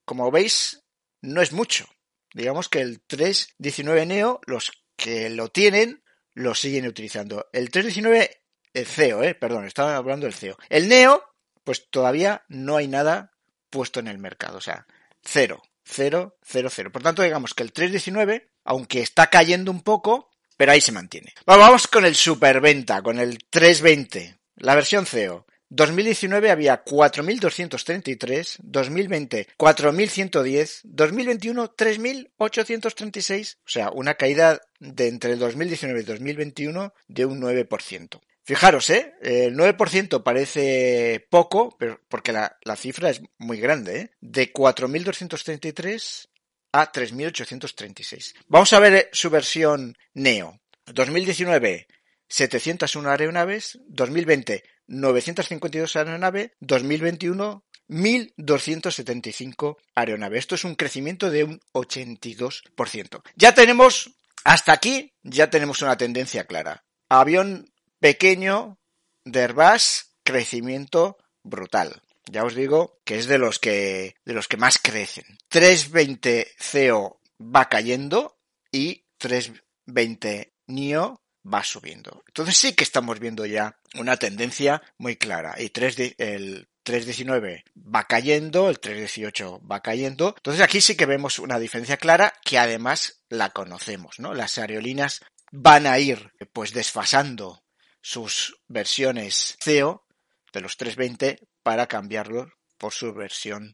[0.04, 0.84] como veis,
[1.22, 1.88] no es mucho
[2.34, 7.48] digamos que el 3.19 Neo, los que lo tienen, lo siguen utilizando.
[7.54, 8.30] El 3.19,
[8.74, 10.58] el CEO, eh, perdón, estaba hablando del CEO.
[10.70, 11.24] El Neo,
[11.64, 13.32] pues todavía no hay nada
[13.70, 14.88] puesto en el mercado, o sea,
[15.24, 16.92] cero, cero, cero, cero.
[16.92, 21.34] Por tanto, digamos que el 3.19, aunque está cayendo un poco, pero ahí se mantiene.
[21.46, 25.46] vamos con el superventa, con el 320, la versión CEO.
[25.70, 36.02] 2019 había 4.233, 2020 4.110, 2021 3.836, o sea, una caída de entre el 2019
[36.02, 38.20] y 2021 de un 9%.
[38.44, 39.14] Fijaros, ¿eh?
[39.22, 44.12] El 9% parece poco, pero porque la, la cifra es muy grande, ¿eh?
[44.22, 46.30] De 4.233
[46.72, 48.34] a 3.836.
[48.48, 50.60] Vamos a ver su versión Neo.
[50.88, 51.88] 2019,
[52.28, 60.40] 701 aeronaves, 2020, 952 aeronaves, 2021, 1.275 aeronaves.
[60.40, 63.22] Esto es un crecimiento de un 82%.
[63.36, 64.12] Ya tenemos,
[64.44, 66.84] hasta aquí, ya tenemos una tendencia clara.
[67.08, 68.80] Avión pequeño
[69.26, 72.02] de Airbus, crecimiento brutal.
[72.32, 75.26] Ya os digo que es de los que, de los que más crecen.
[75.50, 78.38] 320 CO va cayendo
[78.72, 82.24] y 320 NIO va subiendo.
[82.28, 85.56] Entonces sí que estamos viendo ya una tendencia muy clara.
[85.60, 90.34] Y 3 el 319 va cayendo, el 318 va cayendo.
[90.38, 94.34] Entonces aquí sí que vemos una diferencia clara que además la conocemos, ¿no?
[94.34, 95.22] Las aerolíneas
[95.52, 97.64] van a ir pues desfasando
[98.02, 100.06] sus versiones CEO
[100.54, 103.74] de los 320 para cambiarlo por su versión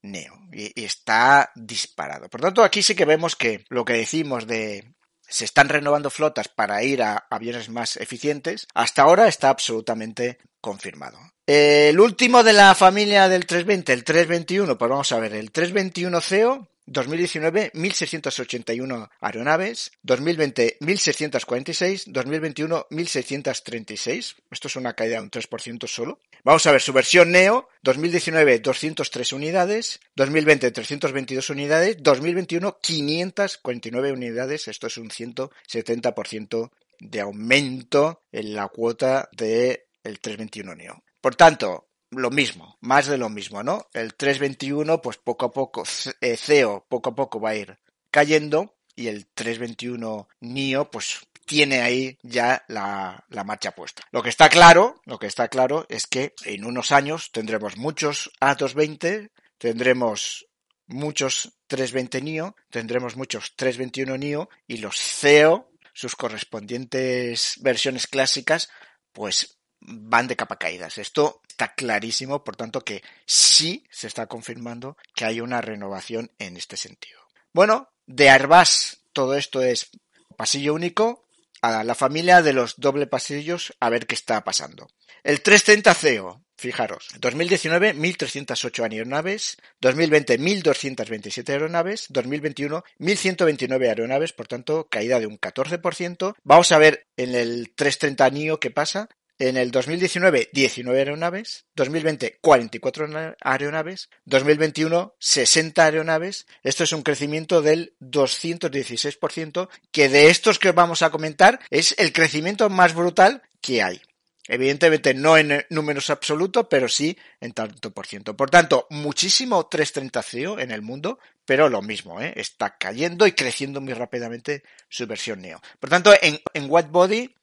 [0.00, 0.34] Neo.
[0.52, 2.28] Y, y, está disparado.
[2.28, 4.94] Por tanto, aquí sí que vemos que lo que decimos de
[5.28, 11.18] se están renovando flotas para ir a aviones más eficientes, hasta ahora está absolutamente confirmado.
[11.46, 16.20] El último de la familia del 320, el 321, pues vamos a ver, el 321
[16.20, 24.36] CEO 2019 1.681 aeronaves, 2020 1.646, 2021 1.636.
[24.50, 26.20] Esto es una caída de un 3% solo.
[26.44, 34.68] Vamos a ver su versión Neo, 2019 203 unidades, 2020 322 unidades, 2021 549 unidades.
[34.68, 36.70] Esto es un 170%
[37.00, 41.02] de aumento en la cuota del el 321 Neo.
[41.20, 43.86] Por tanto, lo mismo, más de lo mismo, ¿no?
[43.92, 47.78] El 321, pues poco a poco, CEO poco a poco va a ir
[48.10, 54.02] cayendo y el 321 NIO, pues tiene ahí ya la, la, marcha puesta.
[54.10, 58.30] Lo que está claro, lo que está claro es que en unos años tendremos muchos
[58.40, 60.46] A220, tendremos
[60.86, 68.68] muchos 320 NIO, tendremos muchos 321 NIO y los CEO, sus correspondientes versiones clásicas,
[69.12, 70.98] pues van de capa caídas.
[70.98, 76.56] Esto está clarísimo, por tanto que sí se está confirmando que hay una renovación en
[76.56, 77.20] este sentido.
[77.52, 79.90] Bueno, de Airbus todo esto es
[80.36, 81.26] pasillo único
[81.60, 84.88] a la familia de los doble pasillos a ver qué está pasando.
[85.24, 94.86] El 330 CEO, fijaros, 2019 1.308 aeronaves, 2020 1.227 aeronaves, 2021 1.129 aeronaves, por tanto
[94.88, 96.36] caída de un 14%.
[96.44, 99.08] Vamos a ver en el 330 NIO qué pasa.
[99.40, 101.66] En el 2019, 19 aeronaves.
[101.76, 104.10] 2020, 44 aeronaves.
[104.24, 106.46] 2021, 60 aeronaves.
[106.64, 112.12] Esto es un crecimiento del 216%, que de estos que vamos a comentar es el
[112.12, 114.02] crecimiento más brutal que hay.
[114.48, 118.34] Evidentemente no en números absolutos, pero sí en tanto por ciento.
[118.34, 122.32] Por tanto, muchísimo 330 CEO en el mundo, pero lo mismo, ¿eh?
[122.34, 125.60] está cayendo y creciendo muy rápidamente su versión Neo.
[125.78, 127.34] Por tanto, en, en Body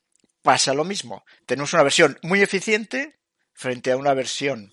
[0.45, 1.25] pasa lo mismo.
[1.47, 3.19] Tenemos una versión muy eficiente
[3.51, 4.71] frente a una versión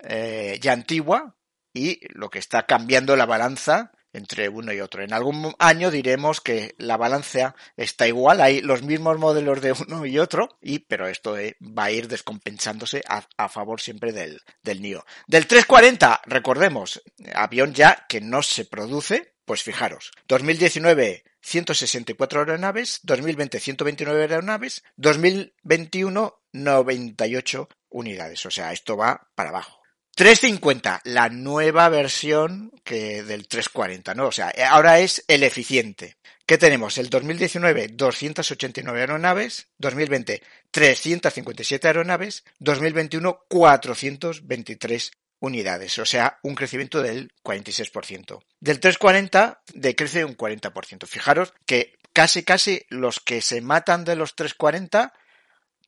[0.00, 1.36] eh, ya antigua
[1.72, 5.02] y lo que está cambiando la balanza entre uno y otro.
[5.02, 10.04] En algún año diremos que la balanza está igual, hay los mismos modelos de uno
[10.04, 14.40] y otro, y, pero esto eh, va a ir descompensándose a, a favor siempre del,
[14.62, 15.04] del NIO.
[15.26, 17.02] Del 340, recordemos,
[17.34, 26.40] avión ya que no se produce, pues fijaros, 2019 164 aeronaves, 2020 129 aeronaves, 2021
[26.52, 28.46] 98 unidades.
[28.46, 29.80] O sea, esto va para abajo.
[30.14, 34.28] 350, la nueva versión que del 340, ¿no?
[34.28, 36.16] O sea, ahora es el eficiente.
[36.46, 36.98] ¿Qué tenemos?
[36.98, 45.10] El 2019, 289 aeronaves, 2020, 357 aeronaves, 2021, 423
[45.46, 48.42] unidades, o sea, un crecimiento del 46%.
[48.60, 51.06] Del 340 decrece un 40%.
[51.06, 55.12] Fijaros que casi casi los que se matan de los 340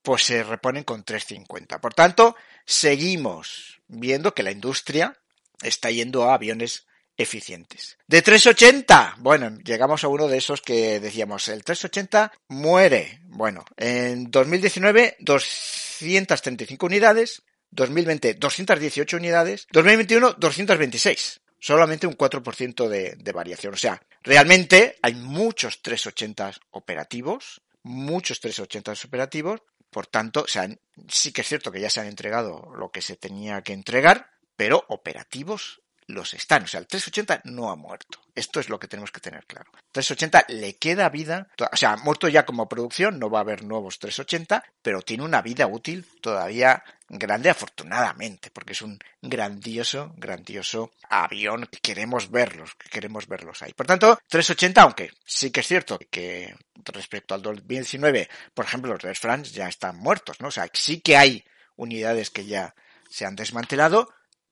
[0.02, 1.80] pues se reponen con 350.
[1.80, 5.18] Por tanto, seguimos viendo que la industria
[5.62, 6.86] está yendo a aviones
[7.16, 7.98] eficientes.
[8.06, 13.20] De 380, bueno, llegamos a uno de esos que decíamos, el 380 muere.
[13.24, 21.40] Bueno, en 2019 235 unidades, 2020 218 unidades, 2021 226.
[21.58, 23.74] Solamente un 4% de, de variación.
[23.74, 30.68] O sea, realmente hay muchos 380 operativos, muchos 380 operativos, por tanto, o sea,
[31.08, 34.30] sí que es cierto que ya se han entregado lo que se tenía que entregar,
[34.56, 36.64] pero operativos los están.
[36.64, 38.20] O sea, el 380 no ha muerto.
[38.34, 39.70] Esto es lo que tenemos que tener claro.
[39.92, 43.64] 380 le queda vida, o sea, ha muerto ya como producción, no va a haber
[43.64, 50.92] nuevos 380, pero tiene una vida útil todavía grande afortunadamente, porque es un grandioso, grandioso
[51.08, 53.72] avión que queremos verlos, que queremos verlos ahí.
[53.72, 59.04] Por tanto, 380, aunque sí que es cierto que respecto al 2019, por ejemplo, los
[59.04, 60.48] Air France ya están muertos, ¿no?
[60.48, 61.44] O sea, sí que hay
[61.76, 62.74] unidades que ya
[63.08, 64.10] se han desmantelado,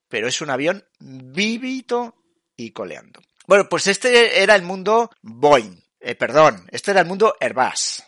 [0.09, 2.15] pero es un avión vivito
[2.57, 3.21] y coleando.
[3.47, 8.03] Bueno, pues este era el mundo Boeing, eh, perdón, este era el mundo Airbus.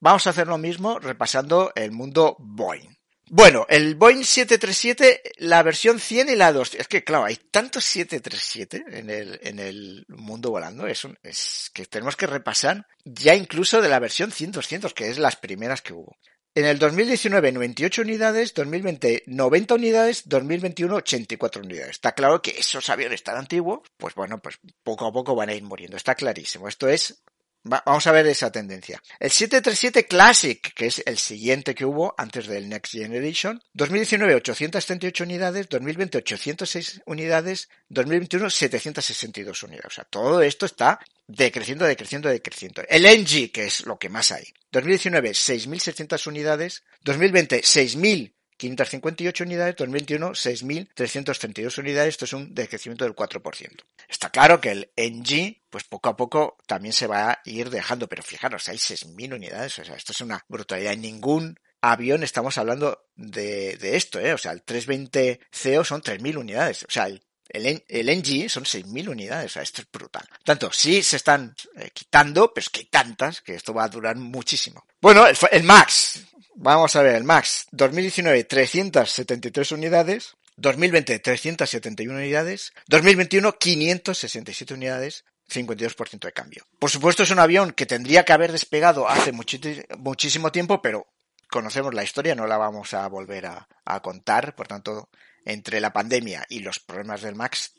[0.00, 2.94] Vamos a hacer lo mismo repasando el mundo Boeing.
[3.30, 6.74] Bueno, el Boeing 737, la versión 100 y la 2.
[6.74, 10.86] Es que, claro, hay tantos 737 en el, en el mundo volando.
[10.86, 15.18] Es, un, es que tenemos que repasar ya incluso de la versión 100-200, que es
[15.18, 16.16] las primeras que hubo.
[16.56, 21.90] En el 2019 98 unidades, 2020 90 unidades, 2021 84 unidades.
[21.90, 25.54] Está claro que esos aviones tan antiguos, pues bueno, pues poco a poco van a
[25.54, 25.96] ir muriendo.
[25.96, 26.68] Está clarísimo.
[26.68, 27.24] Esto es
[27.64, 29.02] vamos a ver esa tendencia.
[29.18, 35.24] El 737 Classic, que es el siguiente que hubo antes del Next Generation, 2019 838
[35.24, 39.86] unidades, 2020 806 unidades, 2021 762 unidades.
[39.86, 42.82] O sea, todo esto está decreciendo, decreciendo, decreciendo.
[42.88, 44.44] El NG, que es lo que más hay.
[44.70, 53.14] 2019 6.600 unidades, 2020 6.000 558 unidades, 2021 6.332 unidades, esto es un decrecimiento del
[53.14, 53.82] 4%.
[54.08, 58.08] Está claro que el NG, pues poco a poco también se va a ir dejando,
[58.08, 60.92] pero fijaros, hay 6.000 unidades, o sea, esto es una brutalidad.
[60.92, 64.32] En ningún avión estamos hablando de, esto, ¿eh?
[64.32, 68.64] o sea, el 320 CO son 3.000 unidades, o sea, el el, el NG son
[68.64, 70.26] 6.000 unidades, o sea, esto es brutal.
[70.44, 73.88] Tanto, sí se están eh, quitando, pero es que hay tantas que esto va a
[73.88, 74.86] durar muchísimo.
[75.00, 76.20] Bueno, el, el MAX,
[76.56, 86.20] Vamos a ver, el MAX 2019 373 unidades, 2020 371 unidades, 2021 567 unidades, 52%
[86.20, 86.64] de cambio.
[86.78, 91.08] Por supuesto es un avión que tendría que haber despegado hace muchísimo tiempo, pero
[91.50, 95.08] conocemos la historia, no la vamos a volver a, a contar, por tanto,
[95.44, 97.72] entre la pandemia y los problemas del MAX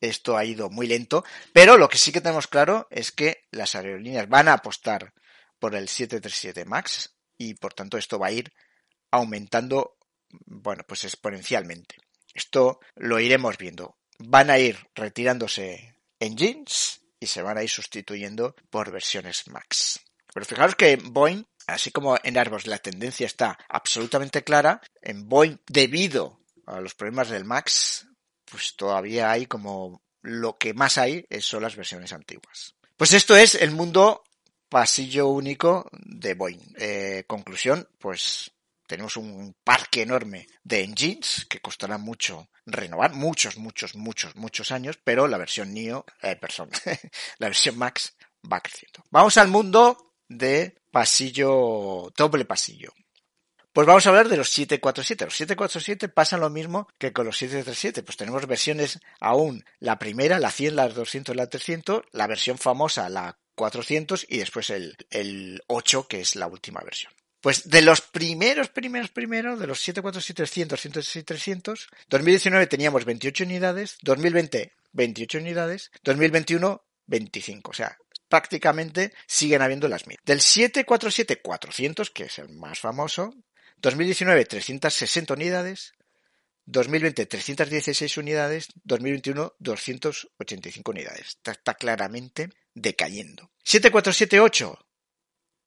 [0.00, 3.74] esto ha ido muy lento, pero lo que sí que tenemos claro es que las
[3.74, 5.12] aerolíneas van a apostar
[5.58, 7.10] por el 737 MAX
[7.40, 8.52] y por tanto esto va a ir
[9.10, 9.96] aumentando,
[10.28, 11.96] bueno, pues exponencialmente.
[12.34, 13.96] Esto lo iremos viendo.
[14.18, 20.00] Van a ir retirándose engines y se van a ir sustituyendo por versiones Max.
[20.34, 25.26] Pero fijaros que en Boeing, así como en Airbus la tendencia está absolutamente clara, en
[25.26, 28.06] Boeing debido a los problemas del Max,
[28.44, 32.74] pues todavía hay como lo que más hay son las versiones antiguas.
[32.98, 34.24] Pues esto es el mundo
[34.70, 36.74] pasillo único de Boeing.
[36.78, 38.50] Eh, conclusión, pues
[38.86, 44.98] tenemos un parque enorme de engines que costará mucho renovar, muchos, muchos, muchos, muchos años,
[45.04, 46.70] pero la versión NIO, eh, perdón,
[47.38, 48.16] la versión Max
[48.50, 49.04] va creciendo.
[49.10, 52.92] Vamos al mundo de pasillo, doble pasillo.
[53.72, 55.24] Pues vamos a hablar de los 747.
[55.24, 58.02] Los 747 pasan lo mismo que con los 737.
[58.02, 63.08] Pues tenemos versiones aún, la primera, la 100, la 200, la 300, la versión famosa,
[63.08, 67.12] la 400 y después el, el 8, que es la última versión.
[67.42, 73.44] Pues de los primeros, primeros, primeros, de los 747, 300, 106, 300, 2019 teníamos 28
[73.44, 77.70] unidades, 2020 28 unidades, 2021 25.
[77.70, 77.98] O sea,
[78.30, 80.24] prácticamente siguen habiendo las mismas.
[80.24, 83.34] Del 747 400, que es el más famoso,
[83.76, 85.92] 2019 360 unidades,
[86.64, 91.38] 2020 316 unidades, 2021 285 unidades.
[91.44, 92.48] Está, claramente
[92.80, 93.50] decayendo.
[93.64, 94.78] 7478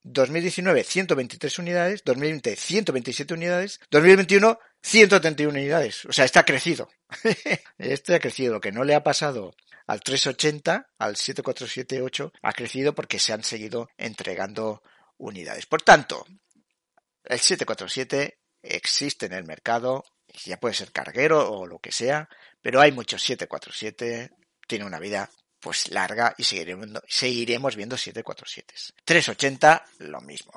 [0.04, 6.04] 2019 123 unidades, 2020 127 unidades, 2021 131 unidades.
[6.04, 6.90] O sea, está crecido.
[7.78, 8.60] este ha crecido.
[8.60, 9.54] Que no le ha pasado
[9.86, 14.82] al 380, al 7478, ha crecido porque se han seguido entregando
[15.16, 15.66] unidades.
[15.66, 16.26] Por tanto,
[17.24, 20.04] el 747 existe en el mercado,
[20.44, 22.28] ya puede ser carguero o lo que sea,
[22.60, 24.30] pero hay muchos 747,
[24.66, 25.30] tiene una vida
[25.64, 28.74] pues larga y seguiremos, seguiremos viendo 747.
[29.02, 30.52] 380, lo mismo.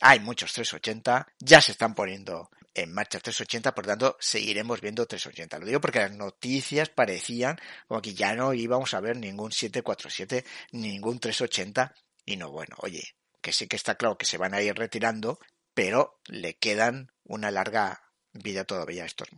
[0.00, 5.60] hay muchos 380, ya se están poniendo en marcha 380, por tanto seguiremos viendo 380.
[5.60, 10.44] Lo digo porque las noticias parecían como que ya no íbamos a ver ningún 747,
[10.72, 11.94] ningún 380,
[12.24, 15.38] y no, bueno, oye, que sí que está claro que se van a ir retirando,
[15.74, 18.02] pero le quedan una larga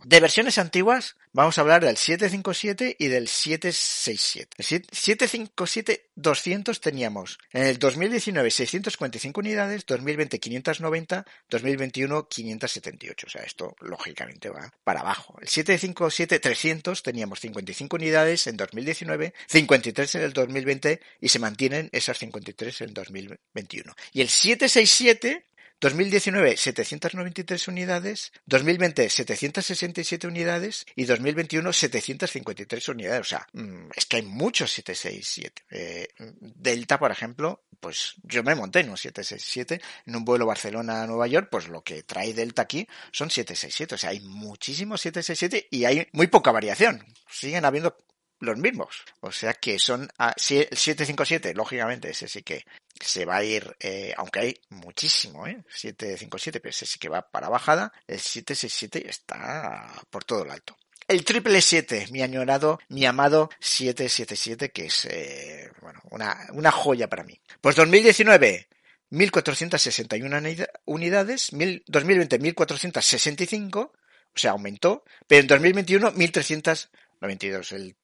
[0.05, 4.57] De versiones antiguas, vamos a hablar del 757 y del 767.
[4.59, 13.27] El 757-200 teníamos en el 2019 655 unidades, 2020 590, 2021 578.
[13.27, 15.37] O sea, esto lógicamente va para abajo.
[15.41, 22.19] El 757-300 teníamos 55 unidades en 2019, 53 en el 2020 y se mantienen esas
[22.19, 23.95] 53 en 2021.
[24.13, 25.50] Y el 767
[25.81, 33.21] 2019 793 unidades, 2020 767 unidades y 2021 753 unidades.
[33.21, 35.63] O sea, mm, es que hay muchos 767.
[35.71, 36.09] Eh,
[36.39, 41.49] Delta, por ejemplo, pues yo me monté en un 767 en un vuelo Barcelona-Nueva York,
[41.51, 43.95] pues lo que trae Delta aquí son 767.
[43.95, 47.05] O sea, hay muchísimos 767 y hay muy poca variación.
[47.31, 47.97] Siguen habiendo
[48.41, 49.05] los mismos.
[49.21, 52.65] O sea que son a, el 757, lógicamente, ese sí que
[53.01, 55.63] se va a ir, eh, aunque hay muchísimo, ¿eh?
[55.69, 57.93] 757, pero ese sí que va para bajada.
[58.07, 60.77] El 767 está por todo el alto.
[61.07, 67.09] El triple 7, mi añorado, mi amado 777, que es, eh, bueno, una, una joya
[67.09, 67.41] para mí.
[67.61, 68.69] Pues 2019,
[69.11, 73.93] 1.461 unidades, 2020 1.465, o
[74.37, 77.73] sea, aumentó, pero en 2021 1.392.
[77.73, 77.97] El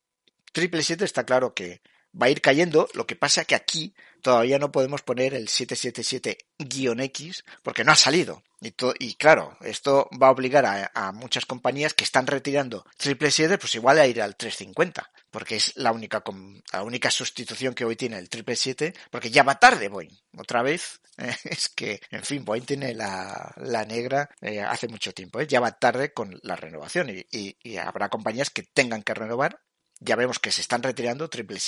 [0.57, 1.83] triple 7 está claro que
[2.19, 7.45] va a ir cayendo, lo que pasa que aquí todavía no podemos poner el 777-X
[7.63, 8.43] porque no ha salido.
[8.63, 13.75] Y, y, claro, esto va a obligar a, muchas compañías que están retirando 777, pues
[13.75, 16.25] igual a ir al 350, porque es la única,
[16.73, 20.19] la única sustitución que hoy tiene el 777, porque ya va tarde Boeing.
[20.39, 21.03] Otra vez,
[21.45, 25.47] es que, en fin, Boeing tiene la, la negra eh, hace mucho tiempo, ¿eh?
[25.47, 27.27] ya va tarde con la renovación y,
[27.63, 29.61] y habrá compañías que tengan que renovar
[30.01, 31.59] ya vemos que se están retirando triple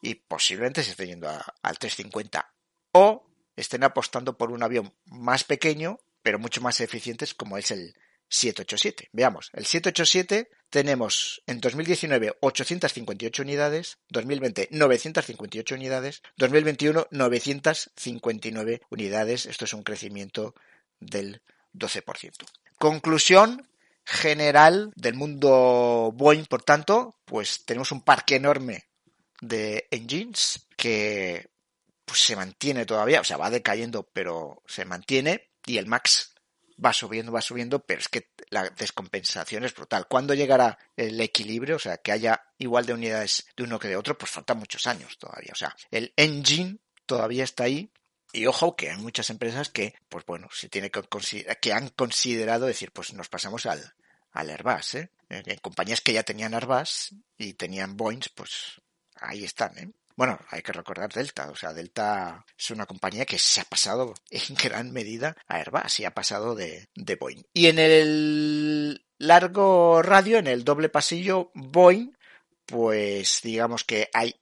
[0.00, 2.52] y posiblemente se estén yendo al 350
[2.92, 7.94] o estén apostando por un avión más pequeño pero mucho más eficientes como es el
[8.28, 9.10] 787.
[9.12, 19.46] Veamos, el 787 tenemos en 2019 858 unidades, 2020 958 unidades, 2021 959 unidades.
[19.46, 20.54] Esto es un crecimiento
[20.98, 21.42] del
[21.74, 22.32] 12%.
[22.78, 23.68] Conclusión,
[24.04, 28.84] general del mundo Boeing, por tanto, pues tenemos un parque enorme
[29.40, 31.50] de engines que
[32.04, 36.34] pues, se mantiene todavía, o sea, va decayendo, pero se mantiene, y el MAX
[36.82, 40.06] va subiendo, va subiendo, pero es que la descompensación es brutal.
[40.08, 41.76] ¿Cuándo llegará el equilibrio?
[41.76, 44.86] O sea, que haya igual de unidades de uno que de otro, pues faltan muchos
[44.86, 45.50] años todavía.
[45.52, 47.90] O sea, el engine todavía está ahí,
[48.34, 51.02] y ojo que hay muchas empresas que, pues bueno, se tiene que,
[51.60, 53.94] que han considerado decir, pues nos pasamos al,
[54.32, 55.10] al Airbus, ¿eh?
[55.30, 58.80] En compañías que ya tenían Airbus y tenían Boeing, pues
[59.14, 59.90] ahí están, ¿eh?
[60.16, 64.14] Bueno, hay que recordar Delta, o sea, Delta es una compañía que se ha pasado
[64.30, 67.42] en gran medida a Airbus y ha pasado de, de Boeing.
[67.52, 72.16] Y en el largo radio, en el doble pasillo Boeing,
[72.66, 74.34] pues digamos que hay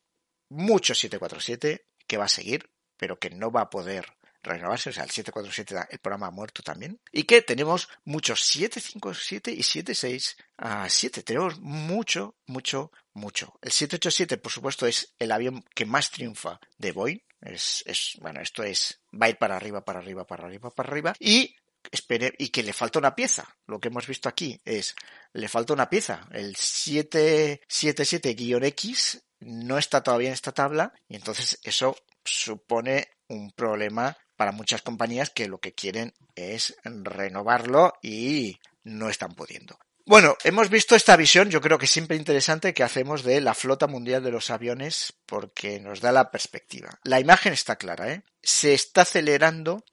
[0.48, 2.71] mucho 747 que va a seguir,
[3.02, 4.06] pero que no va a poder
[4.44, 9.50] renovarse, o sea, el 747 el programa ha muerto también, y que tenemos muchos 757
[9.50, 13.58] y 76 a 7, tenemos mucho, mucho, mucho.
[13.60, 18.40] El 787, por supuesto, es el avión que más triunfa de Boeing, es, es, bueno,
[18.40, 21.56] esto es, va a ir para arriba, para arriba, para arriba, para arriba, y
[21.90, 23.56] espere, y que le falta una pieza.
[23.66, 24.94] Lo que hemos visto aquí es,
[25.32, 26.28] le falta una pieza.
[26.30, 34.52] El 777-X no está todavía en esta tabla y entonces eso supone un problema para
[34.52, 39.78] muchas compañías que lo que quieren es renovarlo y no están pudiendo.
[40.04, 43.86] Bueno, hemos visto esta visión, yo creo que siempre interesante que hacemos de la flota
[43.86, 46.98] mundial de los aviones porque nos da la perspectiva.
[47.04, 48.24] La imagen está clara, ¿eh?
[48.42, 49.84] Se está acelerando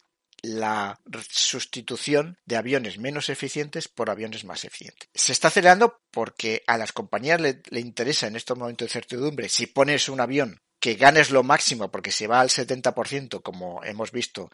[0.42, 1.00] la
[1.30, 5.10] sustitución de aviones menos eficientes por aviones más eficientes.
[5.14, 9.50] Se está acelerando porque a las compañías le, le interesa en estos momentos de certidumbre
[9.50, 14.12] si pones un avión que ganes lo máximo porque se va al 70%, como hemos
[14.12, 14.50] visto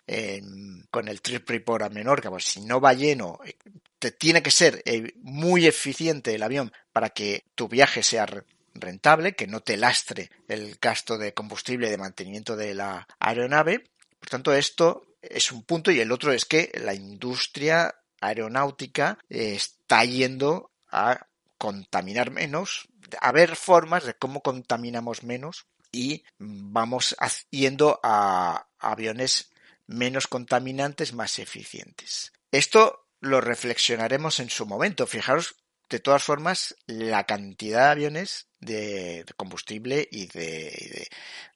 [0.90, 3.56] con el trip report a Menorca, pues si no va lleno, eh,
[4.00, 8.28] te tiene que ser eh, muy eficiente el avión para que tu viaje sea
[8.74, 13.84] rentable, que no te lastre el gasto de combustible de mantenimiento de la aeronave.
[14.20, 20.04] Por tanto, esto es un punto y el otro es que la industria aeronáutica está
[20.04, 22.88] yendo a contaminar menos,
[23.22, 27.16] a ver formas de cómo contaminamos menos y vamos
[27.50, 29.50] yendo a aviones
[29.88, 32.34] menos contaminantes, más eficientes.
[32.52, 35.08] Esto lo reflexionaremos en su momento.
[35.08, 35.56] Fijaros,
[35.90, 41.08] de todas formas, la cantidad de aviones de, combustible y de,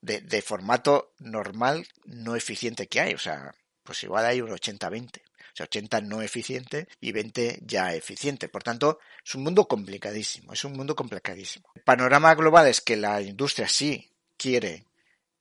[0.01, 3.13] de, formato normal no eficiente que hay.
[3.15, 5.21] O sea, pues igual hay un 80-20.
[5.59, 8.49] O 80 no eficiente y 20 ya eficiente.
[8.49, 11.67] Por tanto, es un mundo complicadísimo, es un mundo complicadísimo.
[11.75, 14.08] El panorama global es que la industria sí
[14.39, 14.85] quiere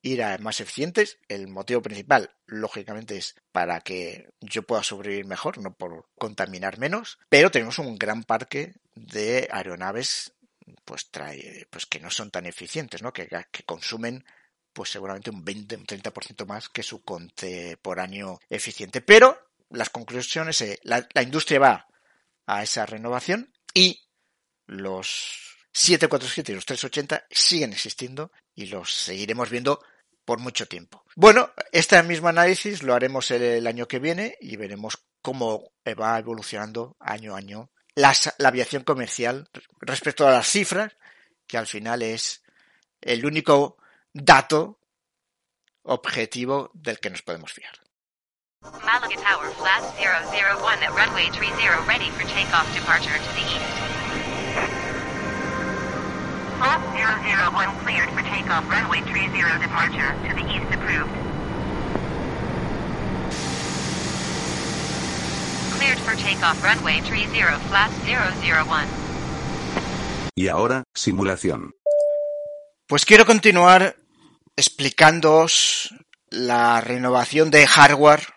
[0.03, 1.19] ir a más eficientes.
[1.29, 7.19] El motivo principal, lógicamente, es para que yo pueda sobrevivir mejor, no por contaminar menos.
[7.29, 10.35] Pero tenemos un gran parque de aeronaves
[10.85, 13.13] pues trae pues que no son tan eficientes, ¿no?
[13.13, 14.25] Que, que consumen
[14.73, 19.01] pues seguramente un 20, un 30% más que su contemporáneo eficiente.
[19.01, 19.39] Pero
[19.71, 21.89] las conclusiones, eh, la, la industria va
[22.47, 24.01] a esa renovación y
[24.67, 29.81] los 747 y los 380 siguen existiendo y los seguiremos viendo
[30.25, 31.05] por mucho tiempo.
[31.15, 36.97] Bueno, este mismo análisis lo haremos el, año que viene y veremos cómo va evolucionando
[36.99, 38.13] año a año la,
[38.45, 39.49] aviación comercial
[39.81, 40.97] respecto a las cifras,
[41.47, 42.43] que al final es
[43.01, 43.77] el único
[44.13, 44.81] dato
[45.85, 47.79] objetivo del que nos podemos fiar.
[48.63, 53.78] Malaga Tower, flat 001 at runway 30 ready for takeoff departure to the east.
[56.59, 59.31] Flat 001 cleared for takeoff runway 30
[59.63, 61.15] departure to the east approved.
[65.79, 67.27] Cleared for takeoff runway 30
[67.69, 68.89] flat 001.
[70.35, 71.77] Y ahora, simulación.
[72.89, 73.95] Pues quiero continuar
[74.57, 75.95] explicándoos
[76.29, 78.35] la renovación de hardware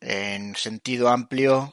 [0.00, 1.72] en sentido amplio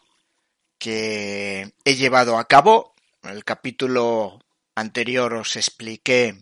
[0.78, 2.94] que he llevado a cabo.
[3.24, 4.40] En el capítulo
[4.78, 6.38] anterior os expliqué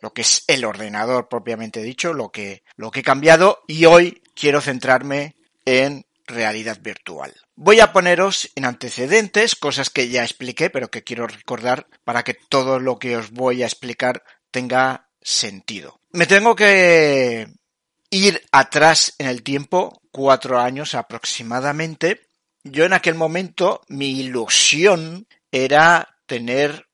[0.00, 4.22] lo que es el ordenador propiamente dicho, lo que, lo que he cambiado y hoy
[4.34, 5.34] quiero centrarme
[5.64, 7.34] en realidad virtual.
[7.56, 12.34] Voy a poneros en antecedentes cosas que ya expliqué pero que quiero recordar para que
[12.34, 16.00] todo lo que os voy a explicar tenga sentido.
[16.12, 17.48] Me tengo que
[18.10, 22.28] ir atrás en el tiempo, cuatro años aproximadamente.
[22.62, 26.87] Yo en aquel momento mi ilusión era tener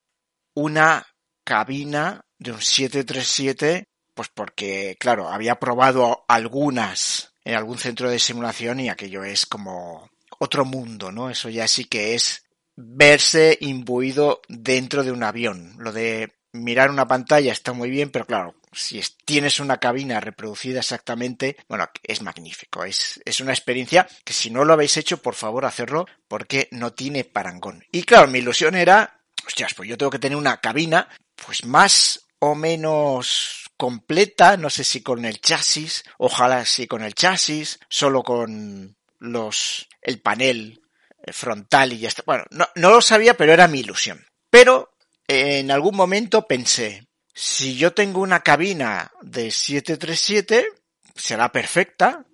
[0.55, 1.07] una
[1.45, 3.85] cabina de un 737,
[4.15, 10.09] pues porque, claro, había probado algunas en algún centro de simulación y aquello es como
[10.39, 11.31] otro mundo, ¿no?
[11.31, 12.45] Eso ya sí que es
[12.77, 15.75] verse imbuido dentro de un avión.
[15.79, 20.81] Lo de mirar una pantalla está muy bien, pero claro, si tienes una cabina reproducida
[20.81, 22.85] exactamente, bueno, es magnífico.
[22.85, 26.93] Es, es una experiencia que si no lo habéis hecho, por favor, hacerlo porque no
[26.93, 27.85] tiene parangón.
[27.93, 32.27] Y claro, mi ilusión era, hostias, pues yo tengo que tener una cabina, pues más
[32.39, 38.23] o menos completa, no sé si con el chasis, ojalá sí con el chasis, solo
[38.23, 40.81] con los, el panel
[41.33, 42.23] frontal y ya está.
[42.27, 44.25] Bueno, no, lo sabía, pero era mi ilusión.
[44.51, 44.95] Pero
[45.27, 50.67] en algún momento pensé, si yo tengo una cabina de 737,
[51.15, 52.25] será perfecta,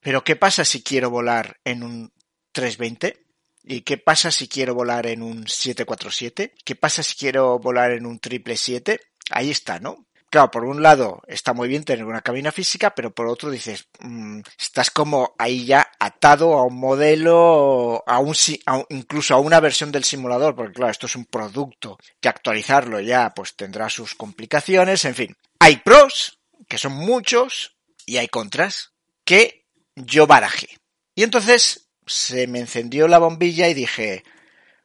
[0.00, 2.12] pero ¿qué pasa si quiero volar en un
[2.52, 3.23] 320?
[3.66, 6.54] ¿Y qué pasa si quiero volar en un 747?
[6.64, 9.00] ¿Qué pasa si quiero volar en un 777?
[9.30, 10.06] Ahí está, ¿no?
[10.28, 13.86] Claro, por un lado está muy bien tener una cabina física, pero por otro dices,
[14.00, 18.34] mmm, estás como ahí ya atado a un modelo, a un,
[18.66, 23.00] a incluso a una versión del simulador, porque claro, esto es un producto que actualizarlo
[23.00, 25.36] ya pues tendrá sus complicaciones, en fin.
[25.60, 28.92] Hay pros, que son muchos, y hay contras,
[29.24, 30.68] que yo barajé.
[31.14, 34.24] Y entonces se me encendió la bombilla y dije,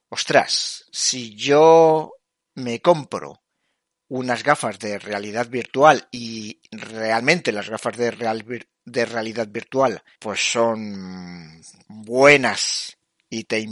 [0.10, 2.14] ostras, si yo
[2.56, 3.42] me compro
[4.08, 8.46] unas gafas de realidad virtual y realmente las gafas de, real,
[8.86, 12.98] de realidad virtual pues son buenas
[13.30, 13.68] y te,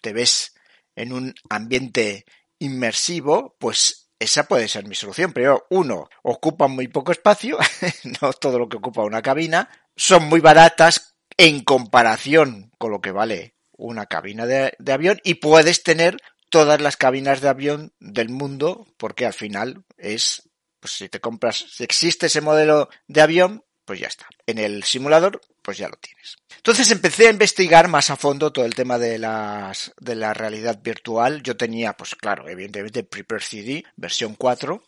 [0.00, 0.54] te ves
[0.96, 2.24] en un ambiente
[2.58, 5.32] inmersivo, pues esa puede ser mi solución.
[5.32, 7.58] Pero uno, ocupa muy poco espacio,
[8.22, 13.10] no todo lo que ocupa una cabina, son muy baratas en comparación con lo que
[13.10, 16.16] vale una cabina de, avión y puedes tener
[16.50, 21.64] todas las cabinas de avión del mundo, porque al final es, pues si te compras,
[21.70, 24.26] si existe ese modelo de avión, pues ya está.
[24.46, 26.36] En el simulador, pues ya lo tienes.
[26.56, 30.80] Entonces empecé a investigar más a fondo todo el tema de las, de la realidad
[30.82, 31.42] virtual.
[31.42, 34.82] Yo tenía, pues claro, evidentemente Prepare CD, versión 4,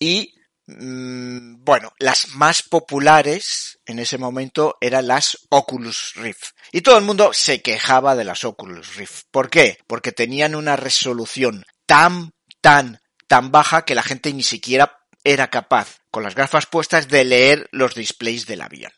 [0.00, 0.34] y
[0.66, 6.52] bueno, las más populares en ese momento eran las Oculus Rift.
[6.72, 9.24] Y todo el mundo se quejaba de las Oculus Rift.
[9.30, 9.78] ¿Por qué?
[9.86, 15.98] Porque tenían una resolución tan, tan, tan baja que la gente ni siquiera era capaz,
[16.10, 18.92] con las gafas puestas, de leer los displays del avión.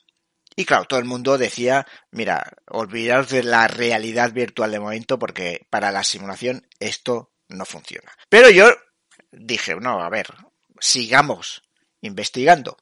[0.56, 5.66] Y claro, todo el mundo decía, mira, olvidaos de la realidad virtual de momento porque
[5.68, 8.10] para la simulación esto no funciona.
[8.30, 8.70] Pero yo
[9.30, 10.26] dije, no, a ver,
[10.80, 11.62] sigamos
[12.00, 12.76] investigando.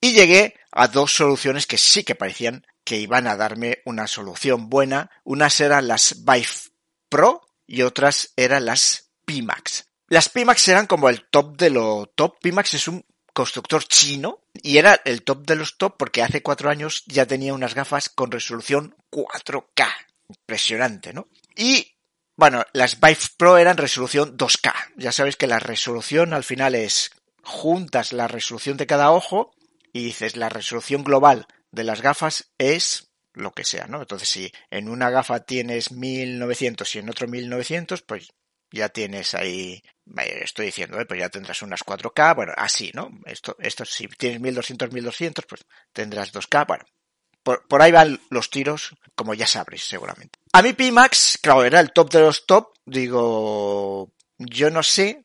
[0.00, 4.70] Y llegué a dos soluciones que sí que parecían que iban a darme una solución
[4.70, 5.10] buena.
[5.24, 6.48] Unas eran las Vive
[7.08, 9.86] Pro y otras eran las Pimax.
[10.08, 12.38] Las Pimax eran como el top de lo top.
[12.40, 16.70] Pimax es un constructor chino y era el top de los top porque hace cuatro
[16.70, 19.86] años ya tenía unas gafas con resolución 4K.
[20.28, 21.28] Impresionante, ¿no?
[21.54, 21.94] Y
[22.36, 24.72] bueno, las Vive Pro eran resolución 2K.
[24.96, 27.10] Ya sabéis que la resolución al final es
[27.42, 29.52] juntas la resolución de cada ojo
[29.92, 34.00] y dices la resolución global de las gafas es lo que sea, ¿no?
[34.00, 38.28] Entonces, si en una gafa tienes 1900 y en otro 1900, pues
[38.72, 39.82] ya tienes ahí,
[40.16, 41.06] estoy diciendo, ¿eh?
[41.06, 43.10] pues ya tendrás unas 4K, bueno, así, ¿no?
[43.24, 46.84] Esto, esto si tienes 1200, 1200, pues tendrás 2K, bueno,
[47.42, 50.38] por, ahí van los tiros, como ya sabréis seguramente.
[50.52, 55.24] A mí Pimax, claro, era el top de los top, digo, yo no sé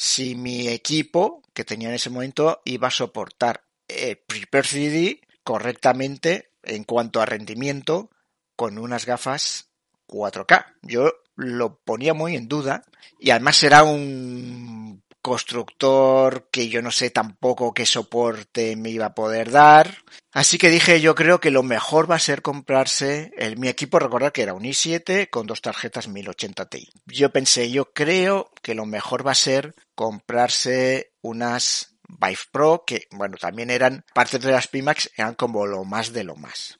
[0.00, 6.84] si mi equipo que tenía en ese momento iba a soportar eh, Prepare correctamente en
[6.84, 8.08] cuanto a rendimiento
[8.56, 9.68] con unas gafas
[10.08, 10.78] 4K.
[10.80, 12.82] Yo lo ponía muy en duda
[13.18, 19.14] y además era un constructor que yo no sé tampoco qué soporte me iba a
[19.14, 19.98] poder dar.
[20.32, 23.98] Así que dije, yo creo que lo mejor va a ser comprarse el, mi equipo,
[23.98, 26.88] recordar que era un i7 con dos tarjetas 1080 Ti.
[27.06, 33.06] Yo pensé, yo creo que lo mejor va a ser comprarse unas Vive Pro, que
[33.10, 36.78] bueno, también eran parte de las Pimax, eran como lo más de lo más.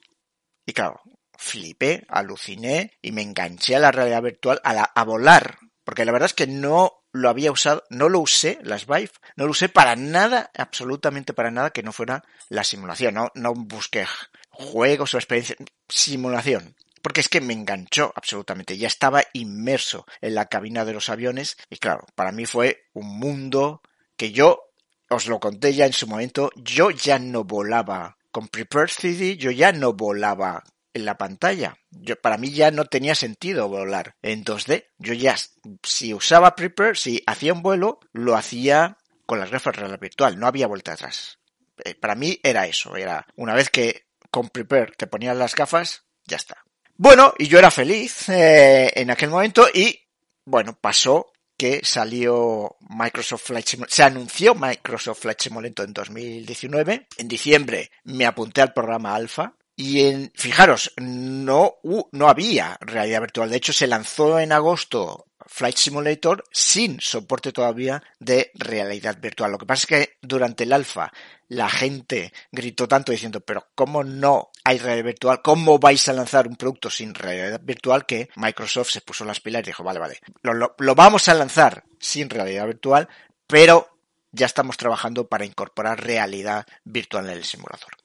[0.64, 1.02] Y claro,
[1.36, 6.28] flipé, aluciné y me enganché a la realidad virtual, a, a volar, porque la verdad
[6.28, 9.96] es que no lo había usado, no lo usé, las Vive, no lo usé para
[9.96, 14.06] nada, absolutamente para nada que no fuera la simulación, no, no busqué
[14.48, 15.58] juegos o experiencias,
[15.90, 16.74] simulación.
[17.02, 21.56] Porque es que me enganchó absolutamente, ya estaba inmerso en la cabina de los aviones
[21.70, 23.82] y claro, para mí fue un mundo
[24.16, 24.70] que yo
[25.08, 29.50] os lo conté ya en su momento, yo ya no volaba con Prepare CD, yo
[29.50, 30.62] ya no volaba
[30.94, 31.76] en la pantalla.
[31.90, 34.86] Yo, para mí ya no tenía sentido volar en 2D.
[34.98, 35.36] Yo ya,
[35.82, 40.46] si usaba Prepare, si hacía un vuelo, lo hacía con las gafas real virtual, no
[40.46, 41.38] había vuelta atrás.
[41.84, 46.04] Eh, para mí era eso, era una vez que con Prepare te ponías las gafas,
[46.24, 46.64] ya está.
[47.02, 49.98] Bueno, y yo era feliz eh, en aquel momento y,
[50.44, 57.06] bueno, pasó que salió Microsoft Flight Simulator, se anunció Microsoft Flight Simulator en 2019.
[57.16, 61.76] En diciembre me apunté al programa Alpha y en, fijaros, no,
[62.12, 63.48] no había realidad virtual.
[63.48, 69.50] De hecho, se lanzó en agosto Flight Simulator sin soporte todavía de realidad virtual.
[69.50, 71.12] Lo que pasa es que durante el alfa
[71.48, 75.42] la gente gritó tanto diciendo, pero ¿cómo no hay realidad virtual?
[75.42, 78.06] ¿Cómo vais a lanzar un producto sin realidad virtual?
[78.06, 81.34] Que Microsoft se puso las pilas y dijo, vale, vale, lo, lo, lo vamos a
[81.34, 83.08] lanzar sin realidad virtual,
[83.48, 83.98] pero
[84.30, 87.96] ya estamos trabajando para incorporar realidad virtual en el simulador.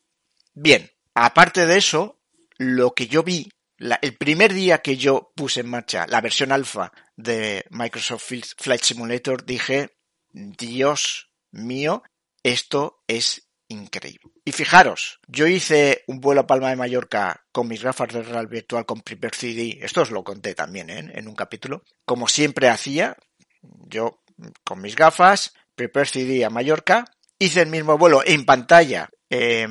[0.55, 2.17] Bien, aparte de eso,
[2.57, 6.91] lo que yo vi el primer día que yo puse en marcha la versión alfa
[7.15, 9.97] de Microsoft Flight Simulator, dije,
[10.31, 12.03] Dios mío,
[12.43, 14.31] esto es increíble.
[14.43, 18.47] Y fijaros, yo hice un vuelo a Palma de Mallorca con mis gafas de real
[18.47, 21.11] virtual con Prepare CD, esto os lo conté también ¿eh?
[21.13, 23.17] en un capítulo, como siempre hacía,
[23.61, 24.21] yo
[24.63, 27.05] con mis gafas, Prepare CD a Mallorca,
[27.39, 29.67] hice el mismo vuelo en pantalla eh,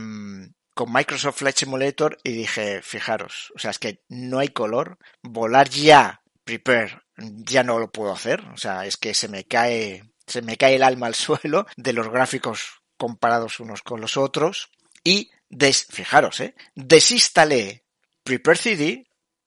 [0.75, 5.69] con Microsoft Flight Simulator y dije, fijaros, o sea, es que no hay color, volar
[5.69, 10.41] ya, prepare, ya no lo puedo hacer, o sea, es que se me cae se
[10.43, 14.71] me cae el alma al suelo de los gráficos comparados unos con los otros
[15.03, 16.55] y des, fijaros, ¿eh?
[16.75, 17.85] desinstalé
[18.25, 19.07] Prepare CD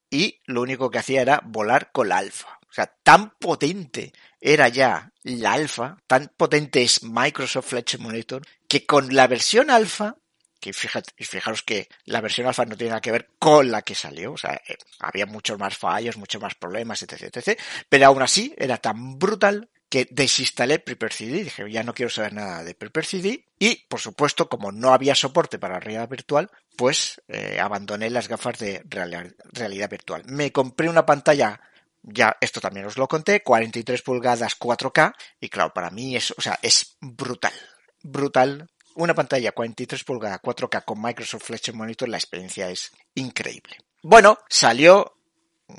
[0.10, 2.60] y lo único que hacía era volar con la alfa.
[2.70, 8.86] O sea, tan potente era ya la alfa, tan potente es Microsoft Flight Simulator, que
[8.86, 10.16] con la versión alfa,
[10.60, 13.96] que fíjate, fijaros que la versión alfa no tiene nada que ver con la que
[13.96, 18.22] salió, o sea, eh, había muchos más fallos, muchos más problemas, etc, etc, pero aún
[18.22, 22.76] así era tan brutal que desinstalé Prepare CD, dije ya no quiero saber nada de
[22.76, 28.10] Prepare CD y por supuesto como no había soporte para realidad virtual pues eh, abandoné
[28.10, 30.24] las gafas de realidad virtual.
[30.26, 31.62] Me compré una pantalla
[32.08, 36.42] ya esto también os lo conté, 43 pulgadas 4K y claro, para mí es, o
[36.42, 37.54] sea, es brutal,
[38.02, 38.70] brutal.
[38.98, 43.78] Una pantalla 43 pulgadas 4K con Microsoft Flight Monitor, la experiencia es increíble.
[44.02, 45.20] Bueno, salió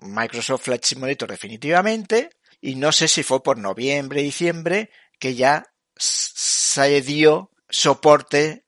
[0.03, 5.67] Microsoft Flight Simulator definitivamente, y no sé si fue por noviembre, diciembre, que ya
[5.97, 8.65] se dio soporte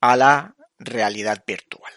[0.00, 1.92] a la realidad virtual.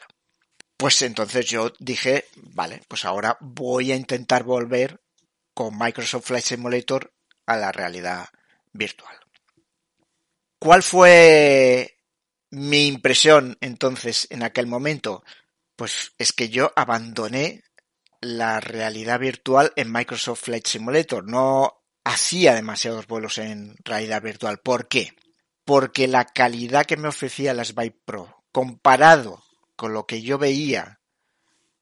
[0.75, 4.99] Pues entonces yo dije, vale, pues ahora voy a intentar volver
[5.53, 7.13] con Microsoft Flight Simulator
[7.45, 8.27] a la realidad
[8.73, 9.22] virtual.
[10.63, 11.97] ¿Cuál fue
[12.51, 15.21] mi impresión entonces en aquel momento?
[15.75, 17.65] Pues es que yo abandoné
[18.21, 21.27] la realidad virtual en Microsoft Flight Simulator.
[21.27, 24.59] No hacía demasiados vuelos en realidad virtual.
[24.59, 25.13] ¿Por qué?
[25.65, 29.43] Porque la calidad que me ofrecía la Vive Pro comparado
[29.75, 31.01] con lo que yo veía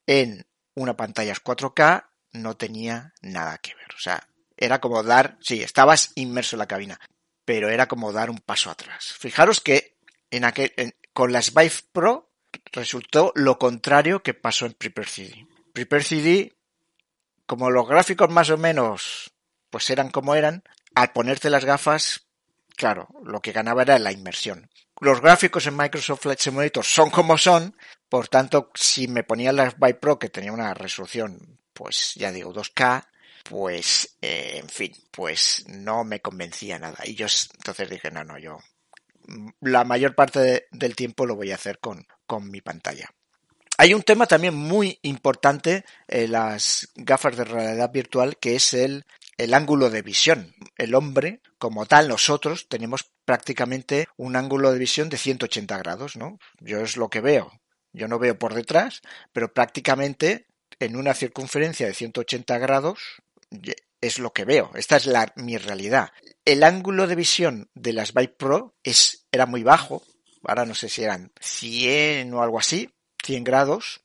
[0.08, 3.94] en una pantalla 4K no tenía nada que ver.
[3.96, 4.28] O sea,
[4.58, 7.00] era como dar, sí, estabas inmerso en la cabina,
[7.52, 9.14] pero era como dar un paso atrás.
[9.20, 9.98] Fijaros que
[10.30, 10.72] en aquel,
[11.12, 12.32] con las Vive Pro
[12.72, 15.48] resultó lo contrario que pasó en Prepare CD.
[15.74, 16.56] Prepare CD,
[17.46, 19.34] como los gráficos más o menos
[19.70, 20.64] pues eran como eran,
[20.96, 22.30] al ponerte las gafas,
[22.78, 24.70] claro, lo que ganaba era la inmersión.
[25.02, 27.76] Los gráficos en Microsoft Flight Simulator son como son,
[28.08, 32.54] por tanto, si me ponía las Vive Pro que tenía una resolución, pues ya digo,
[32.54, 33.10] 2K,
[33.44, 37.00] pues, eh, en fin, pues no me convencía nada.
[37.06, 37.28] Y yo
[37.58, 38.60] entonces dije, no, no, yo
[39.60, 43.10] la mayor parte del tiempo lo voy a hacer con, con mi pantalla.
[43.78, 49.06] Hay un tema también muy importante en las gafas de realidad virtual que es el,
[49.38, 50.54] el ángulo de visión.
[50.78, 56.38] El hombre, como tal, nosotros tenemos prácticamente un ángulo de visión de 180 grados, ¿no?
[56.60, 57.52] Yo es lo que veo.
[57.94, 59.02] Yo no veo por detrás,
[59.34, 60.48] pero prácticamente
[60.80, 63.22] en una circunferencia de 180 grados
[64.02, 64.72] es lo que veo.
[64.76, 66.12] Esta es la, mi realidad.
[66.44, 70.04] El ángulo de visión de las Vive Pro es, era muy bajo.
[70.44, 72.90] Ahora no sé si eran 100 o algo así,
[73.24, 74.02] 100 grados.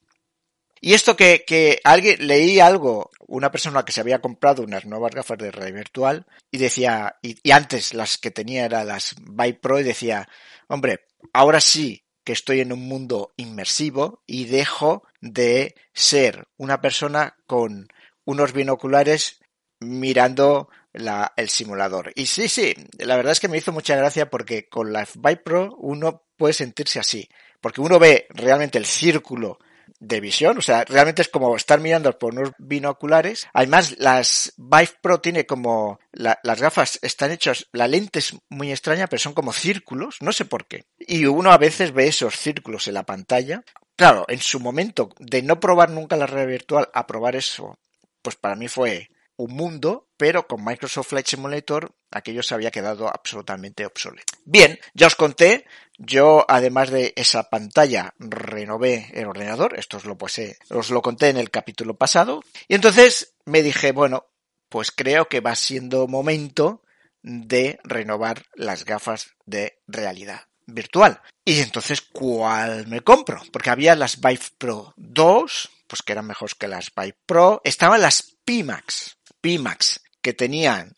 [0.80, 5.12] Y esto que, que alguien, leí algo, una persona que se había comprado unas nuevas
[5.12, 9.80] gafas de realidad virtual y decía, y, antes las que tenía eran las Vive Pro
[9.80, 10.28] y decía,
[10.68, 17.36] hombre, ahora sí que estoy en un mundo inmersivo y dejo de ser una persona
[17.46, 17.88] con
[18.26, 19.40] unos binoculares
[19.80, 22.12] mirando la, el simulador.
[22.14, 25.36] Y sí, sí, la verdad es que me hizo mucha gracia porque con la Vive
[25.36, 27.28] Pro uno puede sentirse así,
[27.60, 29.58] porque uno ve realmente el círculo
[30.00, 33.46] de visión, o sea, realmente es como estar mirando por unos binoculares.
[33.52, 39.06] Además, las Vive Pro tiene como las gafas están hechas, la lente es muy extraña,
[39.06, 40.86] pero son como círculos, no sé por qué.
[40.98, 43.62] Y uno a veces ve esos círculos en la pantalla.
[43.96, 47.78] Claro, en su momento de no probar nunca la realidad virtual a probar eso,
[48.26, 53.06] pues para mí fue un mundo, pero con Microsoft Flight Simulator aquello se había quedado
[53.06, 54.36] absolutamente obsoleto.
[54.44, 55.64] Bien, ya os conté,
[55.96, 61.28] yo además de esa pantalla renové el ordenador, esto os lo, pues, os lo conté
[61.28, 64.26] en el capítulo pasado, y entonces me dije, bueno,
[64.68, 66.82] pues creo que va siendo momento
[67.22, 71.20] de renovar las gafas de realidad virtual.
[71.44, 73.40] Y entonces, ¿cuál me compro?
[73.52, 77.60] Porque había las Vive Pro 2, pues que eran mejores que las Vive Pro.
[77.64, 80.96] Estaban las Pimax, Pimax que tenían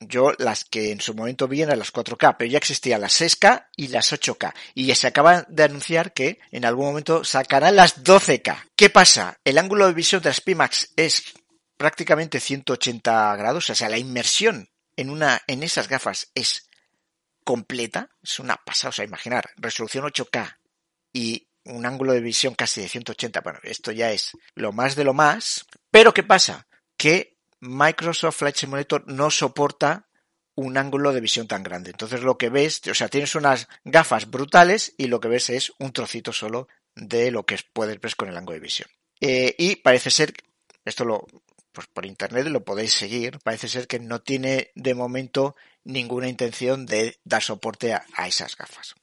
[0.00, 3.68] yo las que en su momento vi eran las 4K, pero ya existían las 6K
[3.76, 4.54] y las 8K.
[4.74, 8.70] Y ya se acaba de anunciar que en algún momento sacarán las 12K.
[8.74, 9.38] ¿Qué pasa?
[9.44, 11.22] El ángulo de visión de las Pimax es
[11.76, 16.68] prácticamente 180 grados, o sea, la inmersión en una, en esas gafas es
[17.44, 20.58] completa, es una pasada, o sea, imaginar, resolución 8K
[21.12, 25.04] y un ángulo de visión casi de 180, bueno, esto ya es lo más de
[25.04, 26.66] lo más, pero ¿qué pasa?
[26.96, 30.08] Que Microsoft Flight Simulator no soporta
[30.54, 31.90] un ángulo de visión tan grande.
[31.90, 35.72] Entonces lo que ves, o sea, tienes unas gafas brutales y lo que ves es
[35.78, 38.88] un trocito solo de lo que puedes ver con el ángulo de visión.
[39.20, 40.34] Eh, y parece ser,
[40.84, 41.26] esto lo,
[41.72, 46.84] pues por internet lo podéis seguir, parece ser que no tiene de momento ninguna intención
[46.86, 48.94] de dar soporte a, a esas gafas.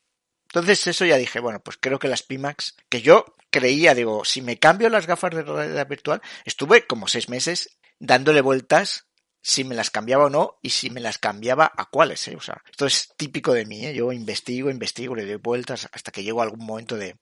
[0.57, 4.41] Entonces eso ya dije, bueno, pues creo que las Pimax, que yo creía, digo, si
[4.41, 9.05] me cambio las gafas de realidad virtual, estuve como seis meses dándole vueltas
[9.39, 12.27] si me las cambiaba o no y si me las cambiaba a cuáles.
[12.27, 12.35] ¿eh?
[12.35, 13.85] O sea, esto es típico de mí.
[13.85, 13.93] ¿eh?
[13.93, 17.15] Yo investigo, investigo, le doy vueltas hasta que llego a algún momento de,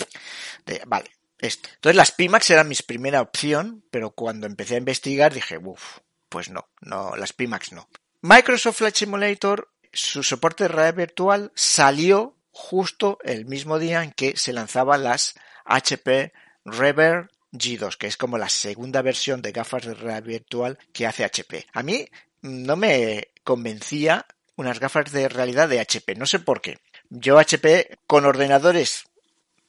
[0.66, 1.70] de vale, esto.
[1.76, 6.50] Entonces las Pimax eran mi primera opción, pero cuando empecé a investigar dije, uff, pues
[6.50, 7.90] no, no, las Pimax no.
[8.22, 14.38] Microsoft Flight Simulator, su soporte de realidad virtual salió justo el mismo día en que
[14.38, 15.36] se lanzaban las
[15.66, 16.32] HP
[16.64, 21.26] Rever G2, que es como la segunda versión de gafas de realidad virtual que hace
[21.26, 21.68] HP.
[21.74, 22.08] A mí
[22.42, 24.26] no me convencía
[24.56, 26.80] unas gafas de realidad de HP, no sé por qué.
[27.10, 29.04] Yo HP con ordenadores,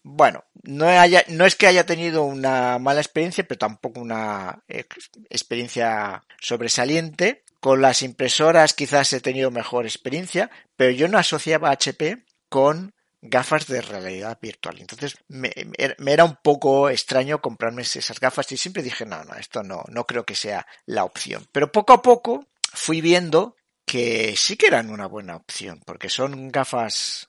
[0.04, 6.22] bueno, no, haya, no es que haya tenido una mala experiencia, pero tampoco una experiencia
[6.40, 7.42] sobresaliente.
[7.58, 13.66] Con las impresoras quizás he tenido mejor experiencia, pero yo no asociaba HP con gafas
[13.66, 14.78] de realidad virtual.
[14.80, 19.62] Entonces me, era un poco extraño comprarme esas gafas y siempre dije, no, no, esto
[19.62, 21.46] no, no creo que sea la opción.
[21.52, 26.50] Pero poco a poco fui viendo que sí que eran una buena opción, porque son
[26.50, 27.28] gafas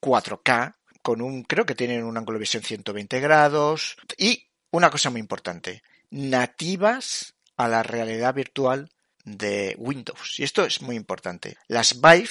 [0.00, 5.10] 4K, con un, creo que tienen un ángulo de visión 120 grados y una cosa
[5.10, 8.90] muy importante, nativas a la realidad virtual
[9.24, 10.38] de Windows.
[10.40, 11.58] Y esto es muy importante.
[11.68, 12.30] Las Vive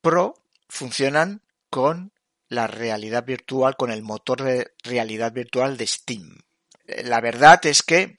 [0.00, 0.34] Pro
[0.68, 1.42] funcionan
[1.76, 2.10] con
[2.48, 6.38] la realidad virtual, con el motor de realidad virtual de Steam.
[7.04, 8.18] La verdad es que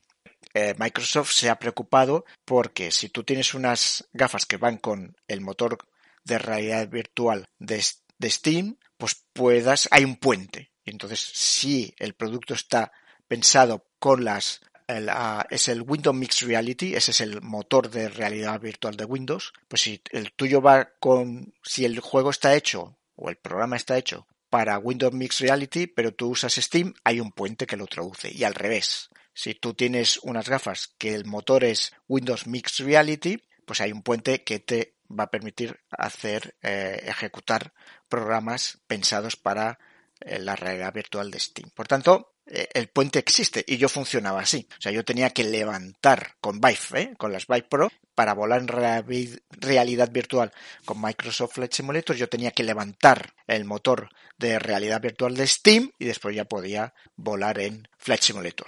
[0.53, 5.41] eh, Microsoft se ha preocupado porque si tú tienes unas gafas que van con el
[5.41, 5.79] motor
[6.23, 10.69] de realidad virtual de, Steam, pues puedas, hay un puente.
[10.85, 12.91] Entonces, si el producto está
[13.27, 18.61] pensado con las ah, es el Windows Mixed Reality, ese es el motor de realidad
[18.61, 23.29] virtual de Windows, pues si el tuyo va con, si el juego está hecho o
[23.29, 27.67] el programa está hecho para Windows Mixed Reality, pero tú usas Steam, hay un puente
[27.67, 28.31] que lo traduce.
[28.33, 33.43] Y al revés, si tú tienes unas gafas que el motor es Windows Mixed Reality,
[33.65, 37.73] pues hay un puente que te va a permitir hacer eh, ejecutar
[38.07, 39.79] programas pensados para
[40.21, 41.69] eh, la realidad virtual de Steam.
[41.71, 44.67] Por tanto, el puente existe y yo funcionaba así.
[44.77, 48.67] O sea, yo tenía que levantar con Vive, con las Vive Pro, para volar en
[48.67, 50.51] realidad virtual
[50.85, 55.91] con Microsoft Flight Simulator, yo tenía que levantar el motor de realidad virtual de Steam
[55.99, 58.67] y después ya podía volar en Flight Simulator.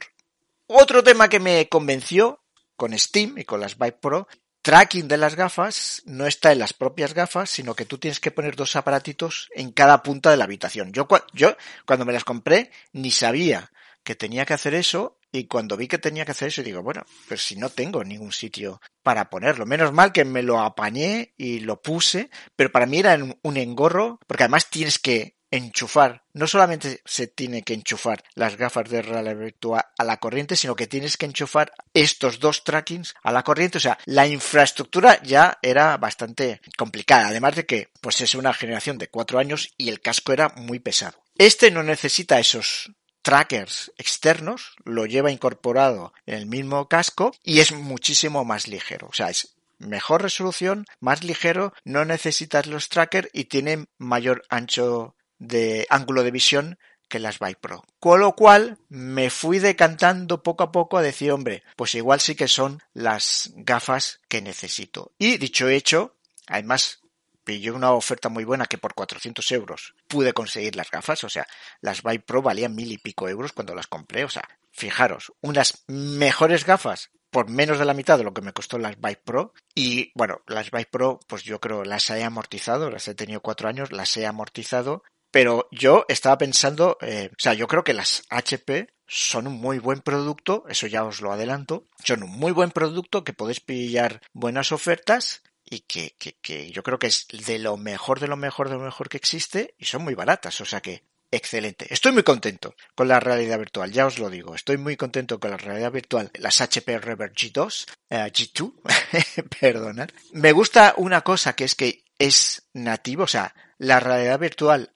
[0.68, 2.44] Otro tema que me convenció
[2.76, 4.28] con Steam y con las Vive Pro
[4.62, 8.32] tracking de las gafas no está en las propias gafas, sino que tú tienes que
[8.32, 10.92] poner dos aparatitos en cada punta de la habitación.
[10.92, 11.56] Yo, yo
[11.86, 13.72] cuando me las compré ni sabía
[14.04, 17.04] que tenía que hacer eso y cuando vi que tenía que hacer eso digo, bueno,
[17.28, 19.66] pues si no tengo ningún sitio para ponerlo.
[19.66, 24.20] Menos mal que me lo apañé y lo puse, pero para mí era un engorro
[24.28, 26.24] porque además tienes que enchufar.
[26.34, 30.76] No solamente se tiene que enchufar las gafas de realidad virtual a la corriente, sino
[30.76, 33.78] que tienes que enchufar estos dos trackings a la corriente.
[33.78, 37.28] O sea, la infraestructura ya era bastante complicada.
[37.28, 40.80] Además de que, pues es una generación de cuatro años y el casco era muy
[40.80, 41.22] pesado.
[41.38, 42.92] Este no necesita esos
[43.22, 49.08] trackers externos, lo lleva incorporado en el mismo casco y es muchísimo más ligero.
[49.08, 55.16] O sea, es mejor resolución, más ligero, no necesitas los trackers y tiene mayor ancho
[55.40, 56.78] de ángulo de visión
[57.10, 57.84] que las Vive Pro.
[58.00, 62.36] Con lo cual me fui decantando poco a poco a decir, hombre, pues igual sí
[62.36, 65.12] que son las gafas que necesito.
[65.18, 66.16] Y dicho hecho,
[66.48, 67.00] además
[67.44, 71.48] pillé una oferta muy buena que por 400 euros pude conseguir las gafas, o sea,
[71.82, 75.84] las Vive Pro valían mil y pico euros cuando las compré, o sea, fijaros, unas
[75.88, 79.54] mejores gafas por menos de la mitad de lo que me costó las Vive Pro.
[79.76, 83.70] Y bueno, las Vive Pro, pues yo creo las he amortizado, las he tenido cuatro
[83.70, 88.24] años, las he amortizado pero yo estaba pensando, eh, o sea, yo creo que las
[88.30, 92.72] HP son un muy buen producto, eso ya os lo adelanto, son un muy buen
[92.72, 97.60] producto que podéis pillar buenas ofertas y que, que, que yo creo que es de
[97.60, 100.66] lo mejor, de lo mejor, de lo mejor que existe y son muy baratas, o
[100.66, 101.88] sea que excelente.
[101.94, 104.56] Estoy muy contento con la realidad virtual, ya os lo digo.
[104.56, 106.32] Estoy muy contento con la realidad virtual.
[106.36, 110.10] Las HP Reverb G2, G2, perdonad.
[110.34, 114.92] Me gusta una cosa que es que es nativo, o sea, la realidad virtual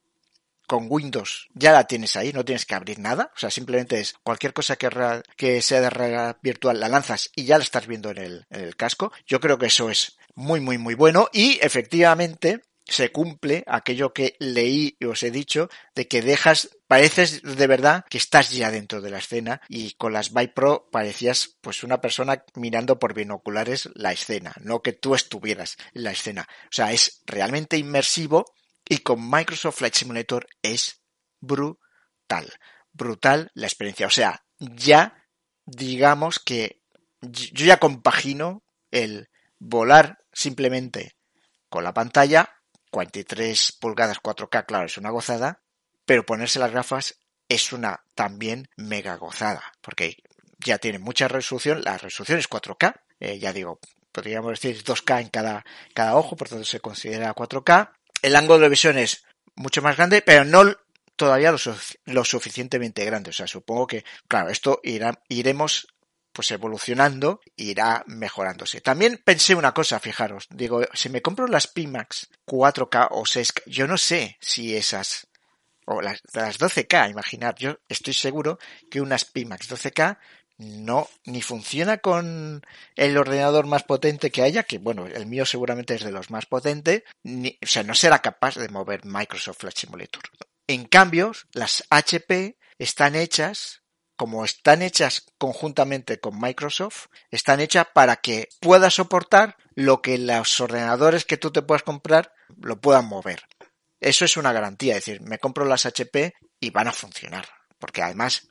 [0.74, 4.16] con Windows ya la tienes ahí, no tienes que abrir nada, o sea, simplemente es
[4.24, 4.90] cualquier cosa que,
[5.38, 8.62] que sea de realidad virtual la lanzas y ya la estás viendo en el, en
[8.62, 9.12] el casco.
[9.28, 14.36] Yo creo que eso es muy, muy, muy bueno y efectivamente se cumple aquello que
[14.40, 19.00] leí y os he dicho de que dejas, pareces de verdad que estás ya dentro
[19.00, 23.90] de la escena y con las Vive Pro parecías pues una persona mirando por binoculares
[23.94, 26.48] la escena, no que tú estuvieras en la escena.
[26.64, 28.56] O sea, es realmente inmersivo
[28.88, 31.02] y con Microsoft Flight Simulator es
[31.40, 32.52] brutal.
[32.92, 34.08] Brutal la experiencia.
[34.08, 35.26] O sea, ya
[35.66, 36.82] digamos que
[37.22, 39.30] yo ya compagino el
[39.60, 41.16] volar simplemente
[41.70, 42.50] con la pantalla,
[42.92, 45.64] 43 pulgadas 4K, claro, es una gozada,
[46.06, 47.20] pero ponerse las gafas
[47.50, 50.18] es una también mega gozada, porque
[50.60, 53.80] ya tiene mucha resolución, la resolución es 4K, eh, ya digo,
[54.12, 57.92] podríamos decir 2K en cada, cada ojo, por tanto se considera 4K,
[58.24, 59.24] el ángulo de visión es
[59.56, 60.76] mucho más grande, pero no
[61.16, 61.54] todavía
[62.06, 63.30] lo, suficientemente grande.
[63.30, 65.88] O sea, supongo que, claro, esto irá, iremos
[66.32, 68.82] pues evolucionando, irá mejorándose.
[68.82, 73.86] También pensé una cosa, fijaros, digo, si me compro las Pimax 4K o 6K, yo
[73.86, 75.28] no sé si esas,
[75.86, 78.58] o las, las 12K, imaginar, yo estoy seguro
[78.90, 80.18] que unas Pimax 12K
[80.58, 82.62] no ni funciona con
[82.96, 86.46] el ordenador más potente que haya, que bueno, el mío seguramente es de los más
[86.46, 90.24] potentes, ni, o sea, no será capaz de mover Microsoft Flight Simulator.
[90.68, 93.82] En cambio, las HP están hechas,
[94.16, 100.62] como están hechas conjuntamente con Microsoft, están hechas para que pueda soportar lo que los
[100.62, 103.44] ordenadores que tú te puedas comprar lo puedan mover.
[104.00, 107.48] Eso es una garantía, es decir, me compro las HP y van a funcionar,
[107.80, 108.48] porque además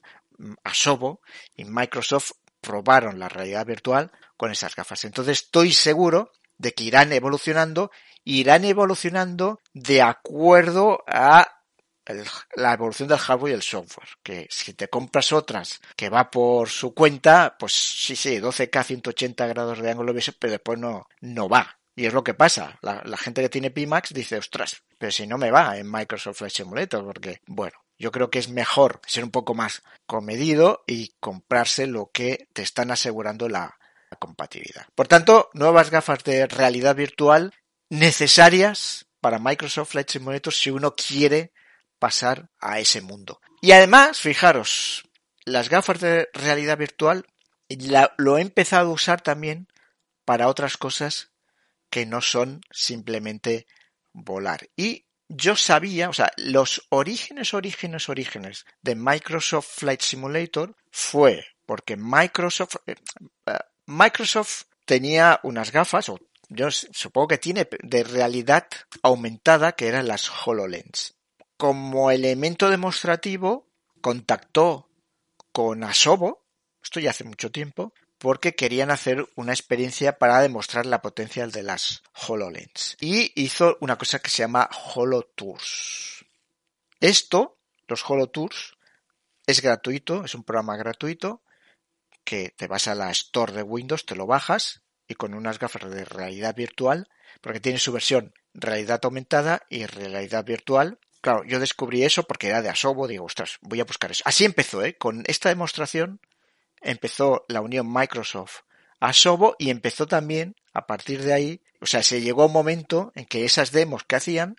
[0.64, 1.20] Asobo
[1.55, 5.05] y Microsoft probaron la realidad virtual con esas gafas.
[5.05, 7.91] Entonces estoy seguro de que irán evolucionando,
[8.24, 11.47] irán evolucionando de acuerdo a
[12.57, 14.09] la evolución del hardware y el software.
[14.22, 19.47] Que si te compras otras que va por su cuenta, pues sí, sí, 12K 180
[19.47, 21.78] grados de ángulo pero después no, no va.
[21.95, 22.78] Y es lo que pasa.
[22.80, 26.55] La, gente que tiene Pimax dice, ostras, pero si no me va en Microsoft Flight
[26.55, 31.86] Simulator, porque, bueno, yo creo que es mejor ser un poco más comedido y comprarse
[31.86, 33.78] lo que te están asegurando la
[34.18, 34.88] compatibilidad.
[34.96, 37.55] Por tanto, nuevas gafas de realidad virtual
[37.90, 41.53] necesarias para Microsoft Flight Simulator si uno quiere
[42.00, 43.40] pasar a ese mundo.
[43.61, 45.05] Y además, fijaros,
[45.44, 47.24] las gafas de realidad virtual
[48.18, 49.68] lo he empezado a usar también
[50.24, 51.30] para otras cosas
[51.88, 53.68] que no son simplemente
[54.12, 54.68] volar.
[54.74, 61.97] Y yo sabía, o sea, los orígenes, orígenes, orígenes de Microsoft Flight Simulator fue porque
[61.97, 62.97] Microsoft, eh,
[63.47, 66.18] eh, Microsoft tenía unas gafas, o
[66.49, 68.66] yo supongo que tiene, de realidad
[69.03, 71.16] aumentada, que eran las HoloLens.
[71.57, 73.70] Como elemento demostrativo
[74.01, 74.91] contactó
[75.53, 76.45] con Asobo,
[76.83, 81.64] esto ya hace mucho tiempo, porque querían hacer una experiencia para demostrar la potencia de
[81.64, 82.97] las HoloLens.
[83.01, 86.25] Y hizo una cosa que se llama HoloTours.
[87.01, 87.59] Esto,
[87.89, 88.77] los HoloTours,
[89.45, 91.43] es gratuito, es un programa gratuito
[92.23, 95.91] que te vas a la Store de Windows, te lo bajas y con unas gafas
[95.91, 97.09] de realidad virtual,
[97.41, 102.62] porque tiene su versión realidad aumentada y realidad virtual, Claro, yo descubrí eso porque era
[102.62, 104.25] de Asobo, digo, ostras, voy a buscar eso.
[104.27, 104.97] Así empezó, ¿eh?
[104.99, 106.20] Con esta demostración
[106.83, 108.61] empezó la unión Microsoft
[109.01, 113.26] Asobo y empezó también, a partir de ahí, o sea, se llegó un momento en
[113.26, 114.57] que esas demos que hacían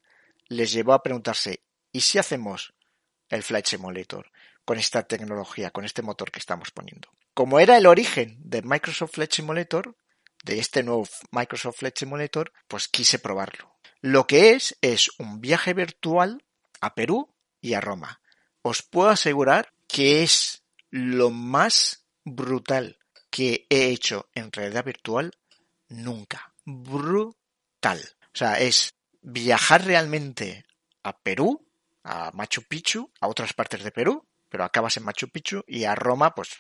[0.49, 1.61] les llevó a preguntarse,
[1.93, 2.74] ¿y si hacemos
[3.30, 4.32] el Flight Simulator
[4.65, 7.09] con esta tecnología, con este motor que estamos poniendo?
[7.34, 9.95] Como era el origen de Microsoft Flight Simulator,
[10.43, 13.74] de este nuevo Microsoft Flight Simulator, pues quise probarlo.
[14.01, 16.43] Lo que es es un viaje virtual
[16.82, 18.19] a Perú y a Roma.
[18.61, 22.97] Os puedo asegurar que es lo más brutal
[23.30, 25.32] que he hecho en realidad virtual
[25.89, 26.53] nunca.
[26.65, 28.01] Brutal.
[28.34, 30.65] O sea, es viajar realmente
[31.03, 31.67] a Perú,
[32.03, 35.95] a Machu Picchu, a otras partes de Perú, pero acabas en Machu Picchu y a
[35.95, 36.51] Roma, pues,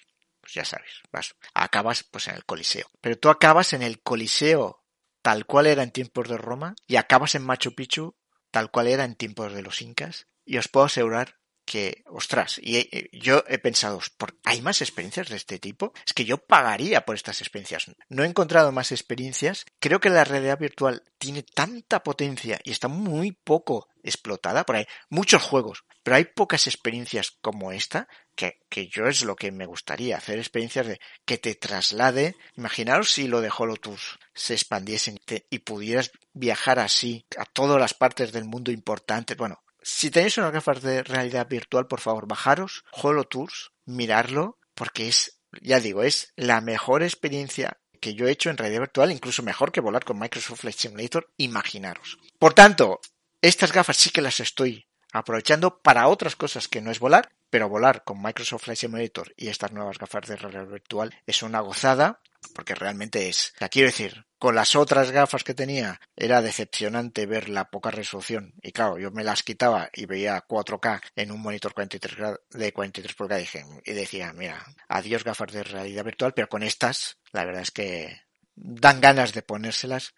[0.41, 2.87] pues ya sabes, vas, acabas pues en el Coliseo.
[3.01, 4.83] Pero tú acabas en el Coliseo
[5.21, 8.15] tal cual era en tiempos de Roma y acabas en Machu Picchu
[8.53, 13.09] tal cual era en tiempos de los incas, y os puedo asegurar que, ostras, y
[13.17, 13.99] yo he pensado,
[14.43, 15.93] ¿hay más experiencias de este tipo?
[16.05, 17.85] Es que yo pagaría por estas experiencias.
[18.09, 19.65] No he encontrado más experiencias.
[19.79, 24.65] Creo que la realidad virtual tiene tanta potencia y está muy poco explotada.
[24.65, 29.35] Por ahí, muchos juegos, pero hay pocas experiencias como esta que, que yo es lo
[29.35, 32.35] que me gustaría, hacer experiencias de que te traslade.
[32.57, 38.31] Imaginaros si lo de HoloTours se expandiesen y pudieras viajar así a todas las partes
[38.31, 39.37] del mundo importantes.
[39.37, 45.39] Bueno, si tenéis unas gafas de realidad virtual, por favor, bajaros HoloTours, mirarlo, porque es,
[45.61, 49.71] ya digo, es la mejor experiencia que yo he hecho en realidad virtual, incluso mejor
[49.71, 52.17] que volar con Microsoft Flight Simulator, imaginaros.
[52.37, 52.99] Por tanto,
[53.41, 57.69] estas gafas sí que las estoy aprovechando para otras cosas que no es volar, pero
[57.69, 62.19] volar con Microsoft Flight Simulator y estas nuevas gafas de realidad virtual es una gozada,
[62.53, 67.49] porque realmente es, la quiero decir, con las otras gafas que tenía era decepcionante ver
[67.49, 71.73] la poca resolución y claro, yo me las quitaba y veía 4K en un monitor
[71.73, 73.49] 43 de 43 pulgadas
[73.85, 78.21] y decía, mira, adiós gafas de realidad virtual, pero con estas, la verdad es que
[78.55, 80.13] dan ganas de ponérselas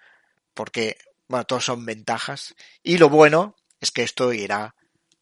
[0.53, 0.97] porque,
[1.27, 4.75] bueno, todos son ventajas y lo bueno es que esto irá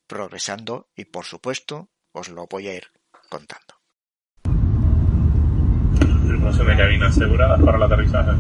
[0.08, 2.92] progresando y por supuesto os lo voy a ir
[3.30, 3.73] contando.
[6.44, 8.32] Tripulación de cabina asegurada para el aterrizaje.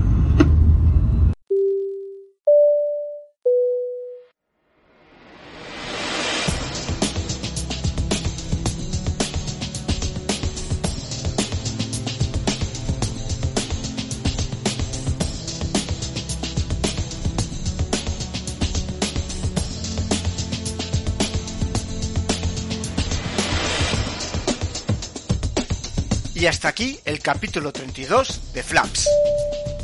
[26.44, 29.07] Y hasta aquí el capítulo 32 de Flaps.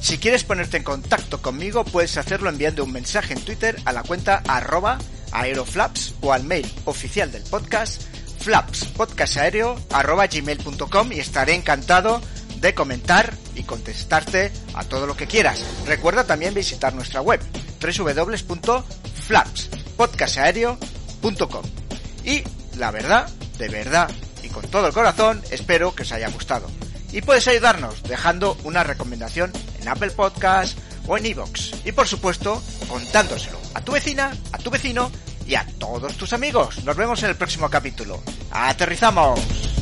[0.01, 4.03] Si quieres ponerte en contacto conmigo, puedes hacerlo enviando un mensaje en Twitter a la
[4.03, 4.99] cuenta arroba
[5.31, 8.01] aeroflaps o al mail oficial del podcast
[8.41, 12.21] flapspodcastaereo arroba y estaré encantado
[12.59, 15.63] de comentar y contestarte a todo lo que quieras.
[15.85, 17.39] Recuerda también visitar nuestra web
[17.81, 21.63] www.flaps podcastaéreo.com.
[22.25, 22.43] Y
[22.75, 24.09] la verdad, de verdad
[24.43, 26.67] y con todo el corazón, espero que os haya gustado.
[27.11, 29.51] Y puedes ayudarnos dejando una recomendación
[29.81, 31.85] en Apple Podcast o en iVoox.
[31.85, 35.11] Y por supuesto, contándoselo a tu vecina, a tu vecino
[35.47, 36.83] y a todos tus amigos.
[36.83, 38.21] Nos vemos en el próximo capítulo.
[38.51, 39.78] ¡Aterrizamos!